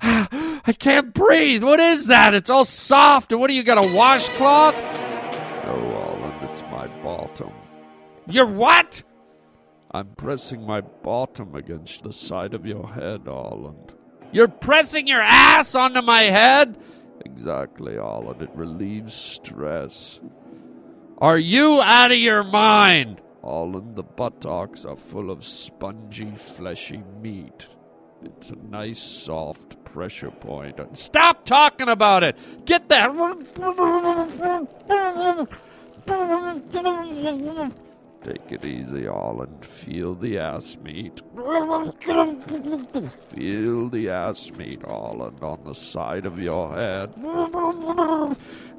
I 0.00 0.74
can't 0.78 1.12
breathe. 1.12 1.62
What 1.62 1.78
is 1.80 2.06
that? 2.06 2.34
It's 2.34 2.48
all 2.48 2.64
soft. 2.64 3.32
And 3.32 3.40
what 3.40 3.48
do 3.48 3.54
you 3.54 3.62
got, 3.62 3.84
a 3.84 3.88
washcloth? 3.94 4.74
No, 4.74 5.76
Holland, 5.92 6.50
it's 6.50 6.62
my 6.62 6.86
bottom. 7.02 7.52
Your 8.26 8.46
what? 8.46 9.02
I'm 9.90 10.14
pressing 10.16 10.64
my 10.64 10.80
bottom 10.80 11.54
against 11.54 12.02
the 12.02 12.12
side 12.12 12.54
of 12.54 12.64
your 12.64 12.92
head, 12.94 13.22
Holland. 13.26 13.92
You're 14.32 14.48
pressing 14.48 15.06
your 15.06 15.20
ass 15.20 15.74
onto 15.74 16.00
my 16.00 16.22
head? 16.22 16.78
Exactly, 17.24 17.96
Holland. 17.96 18.40
It 18.40 18.50
relieves 18.54 19.12
stress. 19.14 20.20
Are 21.20 21.38
you 21.38 21.82
out 21.82 22.12
of 22.12 22.16
your 22.16 22.42
mind? 22.42 23.20
Holland, 23.42 23.94
the 23.94 24.02
buttocks 24.02 24.86
are 24.86 24.96
full 24.96 25.30
of 25.30 25.44
spongy, 25.44 26.32
fleshy 26.34 27.02
meat. 27.20 27.66
It's 28.22 28.48
a 28.48 28.56
nice, 28.56 28.98
soft 28.98 29.84
pressure 29.84 30.30
point. 30.30 30.78
Stop 30.96 31.44
talking 31.44 31.90
about 31.90 32.22
it! 32.22 32.38
Get 32.64 32.88
that! 32.88 33.10
Take 38.24 38.52
it 38.52 38.64
easy, 38.64 39.06
Holland. 39.06 39.64
Feel 39.64 40.14
the 40.14 40.38
ass 40.38 40.78
meat. 40.82 41.20
Feel 43.34 43.88
the 43.88 44.08
ass 44.10 44.50
meat, 44.52 44.82
Holland, 44.86 45.42
on 45.42 45.64
the 45.64 45.74
side 45.74 46.24
of 46.24 46.38
your 46.38 46.72
head. 46.74 47.14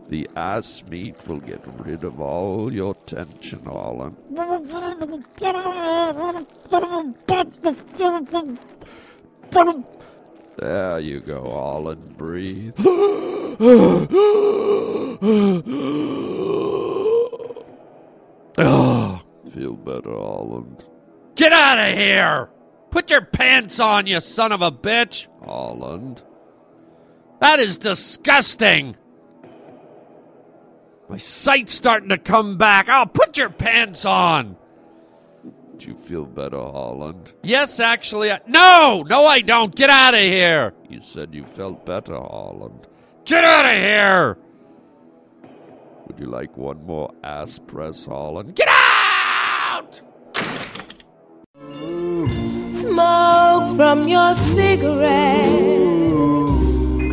The 0.10 0.30
ass 0.36 0.84
meat 0.90 1.16
will 1.28 1.40
get 1.40 1.62
rid 1.86 2.04
of 2.04 2.20
all 2.20 2.72
your 2.74 2.94
tension, 3.06 3.64
Holland. 3.64 4.18
There 10.58 11.00
you 11.00 11.20
go, 11.22 11.44
Holland. 11.44 12.18
Breathe. 12.18 12.76
feel 19.54 19.74
better, 19.76 20.12
Holland. 20.12 20.86
Get 21.36 21.54
out 21.54 21.80
of 21.80 21.98
here! 21.98 22.50
Put 22.90 23.10
your 23.10 23.22
pants 23.22 23.80
on, 23.80 24.06
you 24.08 24.20
son 24.20 24.52
of 24.52 24.62
a 24.62 24.72
bitch! 24.72 25.28
Holland. 25.44 26.22
That 27.40 27.60
is 27.60 27.78
disgusting! 27.78 28.98
My 31.12 31.18
sight's 31.18 31.74
starting 31.74 32.08
to 32.08 32.18
come 32.18 32.58
back. 32.58 32.88
Oh, 32.88 33.06
put 33.06 33.38
your 33.38 33.50
pants 33.50 34.06
on! 34.06 34.56
Do 35.76 35.88
you 35.88 35.94
feel 35.94 36.24
better, 36.24 36.56
Holland? 36.56 37.34
Yes, 37.44 37.82
actually. 37.82 38.32
I- 38.32 38.40
no! 38.48 39.04
No, 39.06 39.26
I 39.26 39.42
don't! 39.42 39.76
Get 39.76 39.90
out 39.90 40.14
of 40.14 40.22
here! 40.22 40.74
You 40.88 41.02
said 41.02 41.36
you 41.36 41.44
felt 41.44 41.86
better, 41.86 42.16
Holland. 42.16 42.88
Get 43.26 43.44
out 43.44 43.66
of 43.66 43.74
here! 43.74 44.38
Would 46.08 46.18
you 46.18 46.28
like 46.28 46.56
one 46.56 46.86
more 46.86 47.14
ass 47.26 47.60
press, 47.60 48.06
Holland? 48.06 48.56
Get 48.56 48.70
out! 48.70 50.02
Smoke 52.72 53.76
from 53.76 54.08
your 54.08 54.34
cigarette 54.36 55.82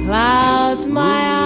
clouds 0.07 0.87
my 0.87 1.03
eyes. 1.03 1.38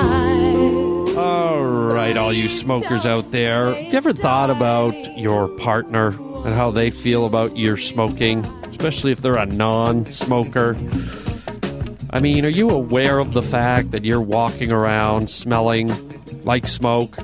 Right, 1.92 2.16
all 2.16 2.32
you 2.32 2.48
smokers 2.48 3.04
out 3.04 3.32
there, 3.32 3.74
have 3.74 3.92
you 3.92 3.96
ever 3.98 4.14
thought 4.14 4.48
about 4.48 4.94
your 5.18 5.46
partner 5.46 6.08
and 6.08 6.54
how 6.54 6.70
they 6.70 6.88
feel 6.88 7.26
about 7.26 7.54
your 7.54 7.76
smoking, 7.76 8.46
especially 8.70 9.12
if 9.12 9.20
they're 9.20 9.36
a 9.36 9.44
non 9.44 10.06
smoker? 10.06 10.74
I 12.08 12.18
mean, 12.18 12.46
are 12.46 12.48
you 12.48 12.70
aware 12.70 13.18
of 13.18 13.34
the 13.34 13.42
fact 13.42 13.90
that 13.90 14.06
you're 14.06 14.22
walking 14.22 14.72
around 14.72 15.28
smelling 15.28 15.92
like 16.44 16.66
smoke? 16.66 17.18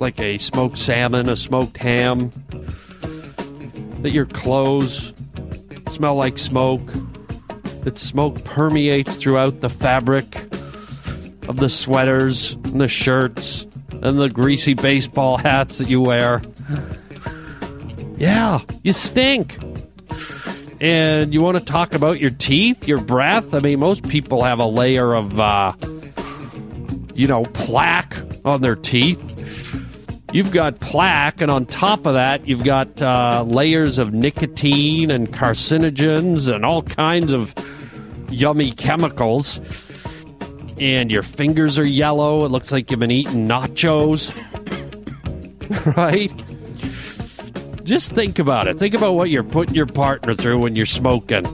Like 0.00 0.18
a 0.18 0.38
smoked 0.38 0.76
salmon, 0.76 1.28
a 1.28 1.36
smoked 1.36 1.76
ham? 1.76 2.32
That 4.02 4.10
your 4.12 4.26
clothes 4.26 5.12
smell 5.92 6.16
like 6.16 6.40
smoke? 6.40 6.92
That 7.84 7.98
smoke 7.98 8.44
permeates 8.44 9.14
throughout 9.14 9.60
the 9.60 9.70
fabric 9.70 10.49
of 11.50 11.56
the 11.56 11.68
sweaters 11.68 12.52
and 12.52 12.80
the 12.80 12.86
shirts 12.86 13.66
and 14.02 14.20
the 14.20 14.28
greasy 14.28 14.72
baseball 14.72 15.36
hats 15.36 15.78
that 15.78 15.90
you 15.90 16.00
wear. 16.00 16.40
Yeah, 18.16 18.60
you 18.84 18.92
stink. 18.92 19.58
And 20.80 21.34
you 21.34 21.42
want 21.42 21.58
to 21.58 21.64
talk 21.64 21.92
about 21.92 22.20
your 22.20 22.30
teeth, 22.30 22.86
your 22.86 23.00
breath? 23.00 23.52
I 23.52 23.58
mean, 23.58 23.80
most 23.80 24.08
people 24.08 24.44
have 24.44 24.60
a 24.60 24.64
layer 24.64 25.12
of, 25.12 25.40
uh, 25.40 25.72
you 27.16 27.26
know, 27.26 27.42
plaque 27.46 28.16
on 28.44 28.60
their 28.60 28.76
teeth. 28.76 29.20
You've 30.32 30.52
got 30.52 30.78
plaque, 30.78 31.40
and 31.40 31.50
on 31.50 31.66
top 31.66 32.06
of 32.06 32.14
that, 32.14 32.46
you've 32.46 32.62
got 32.62 33.02
uh, 33.02 33.42
layers 33.44 33.98
of 33.98 34.14
nicotine 34.14 35.10
and 35.10 35.32
carcinogens 35.34 36.46
and 36.46 36.64
all 36.64 36.82
kinds 36.84 37.32
of 37.32 37.52
yummy 38.30 38.70
chemicals 38.70 39.58
and 40.80 41.10
your 41.10 41.22
fingers 41.22 41.78
are 41.78 41.86
yellow. 41.86 42.44
It 42.44 42.48
looks 42.48 42.72
like 42.72 42.90
you've 42.90 43.00
been 43.00 43.10
eating 43.10 43.46
nachos. 43.46 44.34
right? 45.96 46.32
Just 47.84 48.12
think 48.12 48.38
about 48.38 48.66
it. 48.66 48.78
Think 48.78 48.94
about 48.94 49.14
what 49.14 49.30
you're 49.30 49.44
putting 49.44 49.74
your 49.74 49.86
partner 49.86 50.34
through 50.34 50.58
when 50.58 50.74
you're 50.74 50.86
smoking. 50.86 51.44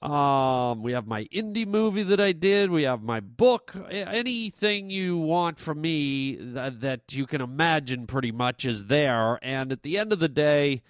Um, 0.01 0.81
we 0.81 0.93
have 0.93 1.07
my 1.07 1.25
indie 1.25 1.67
movie 1.67 2.03
that 2.03 2.21
I 2.21 2.31
did. 2.31 2.71
We 2.71 2.83
have 2.83 3.03
my 3.03 3.19
book. 3.19 3.75
Anything 3.91 4.89
you 4.89 5.17
want 5.17 5.59
from 5.59 5.81
me 5.81 6.37
that, 6.39 6.79
that 6.79 7.11
you 7.11 7.27
can 7.27 7.41
imagine 7.41 8.07
pretty 8.07 8.31
much 8.31 8.63
is 8.63 8.85
there. 8.85 9.39
And 9.41 9.73
at 9.73 9.83
the 9.83 9.97
end 9.97 10.13
of 10.13 10.19
the 10.19 10.29
day, 10.29 10.83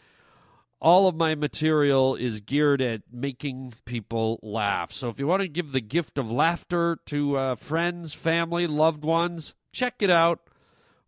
all 0.79 1.07
of 1.07 1.15
my 1.15 1.35
material 1.35 2.15
is 2.15 2.39
geared 2.39 2.81
at 2.81 3.01
making 3.11 3.73
people 3.83 4.39
laugh. 4.43 4.93
So 4.93 5.09
if 5.09 5.19
you 5.19 5.27
want 5.27 5.41
to 5.41 5.47
give 5.47 5.71
the 5.71 5.81
gift 5.81 6.17
of 6.17 6.31
laughter 6.31 6.99
to 7.07 7.37
uh, 7.37 7.55
friends, 7.55 8.13
family, 8.13 8.67
loved 8.67 9.03
ones, 9.03 9.55
check 9.73 9.95
it 9.99 10.09
out, 10.09 10.39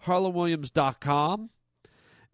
harlandwilliams.com. 0.06 1.52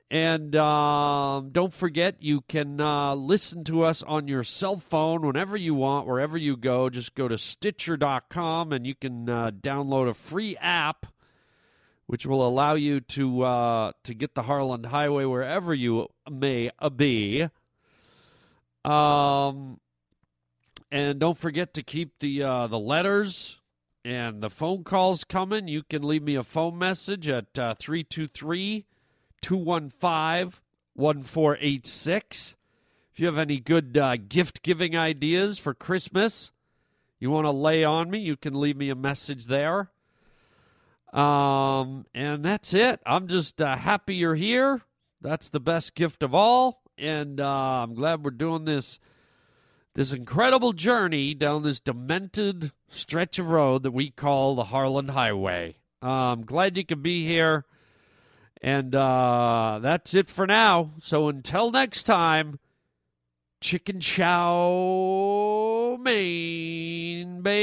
And 0.09 0.55
um, 0.55 1.49
don't 1.49 1.73
forget, 1.73 2.15
you 2.23 2.41
can 2.41 2.79
uh, 2.79 3.13
listen 3.13 3.65
to 3.65 3.83
us 3.83 4.01
on 4.03 4.29
your 4.29 4.43
cell 4.43 4.79
phone 4.79 5.25
whenever 5.25 5.57
you 5.57 5.75
want, 5.75 6.07
wherever 6.07 6.37
you 6.37 6.55
go. 6.55 6.89
Just 6.89 7.13
go 7.13 7.27
to 7.27 7.37
Stitcher.com 7.37 8.71
and 8.71 8.87
you 8.87 8.95
can 8.95 9.29
uh, 9.29 9.51
download 9.51 10.07
a 10.07 10.13
free 10.13 10.55
app, 10.57 11.07
which 12.05 12.25
will 12.25 12.47
allow 12.47 12.73
you 12.73 13.01
to 13.01 13.41
uh, 13.41 13.91
to 14.03 14.13
get 14.13 14.33
the 14.33 14.43
Harland 14.43 14.85
Highway 14.85 15.25
wherever 15.25 15.73
you 15.73 16.07
may 16.31 16.71
be. 16.95 17.49
Um, 18.85 19.81
and 20.89 21.19
don't 21.19 21.37
forget 21.37 21.73
to 21.73 21.83
keep 21.83 22.19
the 22.19 22.43
uh, 22.43 22.67
the 22.67 22.79
letters 22.79 23.59
and 24.05 24.41
the 24.41 24.49
phone 24.49 24.85
calls 24.85 25.25
coming. 25.25 25.67
You 25.67 25.83
can 25.83 26.01
leave 26.01 26.23
me 26.23 26.35
a 26.35 26.43
phone 26.43 26.77
message 26.77 27.27
at 27.27 27.59
uh, 27.59 27.75
323 27.77 28.85
215 29.41 30.61
1486. 30.93 32.55
If 33.11 33.19
you 33.19 33.25
have 33.25 33.37
any 33.37 33.59
good 33.59 33.97
uh, 33.97 34.17
gift 34.17 34.61
giving 34.63 34.97
ideas 34.97 35.57
for 35.57 35.73
Christmas 35.73 36.51
you 37.19 37.31
want 37.31 37.45
to 37.45 37.51
lay 37.51 37.83
on 37.83 38.09
me, 38.09 38.19
you 38.19 38.37
can 38.37 38.59
leave 38.59 38.77
me 38.77 38.89
a 38.89 38.95
message 38.95 39.45
there. 39.45 39.89
Um, 41.13 42.05
and 42.13 42.43
that's 42.43 42.73
it. 42.73 42.99
I'm 43.05 43.27
just 43.27 43.61
uh, 43.61 43.75
happy 43.75 44.15
you're 44.15 44.35
here. 44.35 44.81
That's 45.21 45.49
the 45.49 45.59
best 45.59 45.95
gift 45.95 46.21
of 46.21 46.35
all. 46.35 46.83
And 46.97 47.39
uh, 47.39 47.45
I'm 47.45 47.95
glad 47.95 48.23
we're 48.23 48.31
doing 48.31 48.65
this 48.65 48.99
this 49.95 50.13
incredible 50.13 50.73
journey 50.73 51.33
down 51.33 51.63
this 51.63 51.79
demented 51.79 52.71
stretch 52.87 53.39
of 53.39 53.49
road 53.49 53.81
that 53.81 53.91
we 53.91 54.11
call 54.11 54.53
the 54.53 54.65
Harland 54.65 55.09
Highway. 55.09 55.77
I'm 56.03 56.45
glad 56.45 56.77
you 56.77 56.85
could 56.85 57.01
be 57.01 57.25
here. 57.25 57.65
And 58.61 58.95
uh, 58.95 59.79
that's 59.81 60.13
it 60.13 60.29
for 60.29 60.47
now. 60.47 60.91
So 60.99 61.27
until 61.27 61.71
next 61.71 62.03
time, 62.03 62.59
chicken 63.61 63.99
chow 63.99 65.37
mein, 65.99 67.41
baby. 67.41 67.57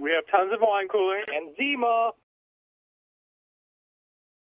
We 0.00 0.10
have 0.10 0.26
tons 0.30 0.52
of 0.52 0.60
wine 0.60 0.88
coolers 0.88 1.24
and 1.32 1.54
Zima. 1.56 2.10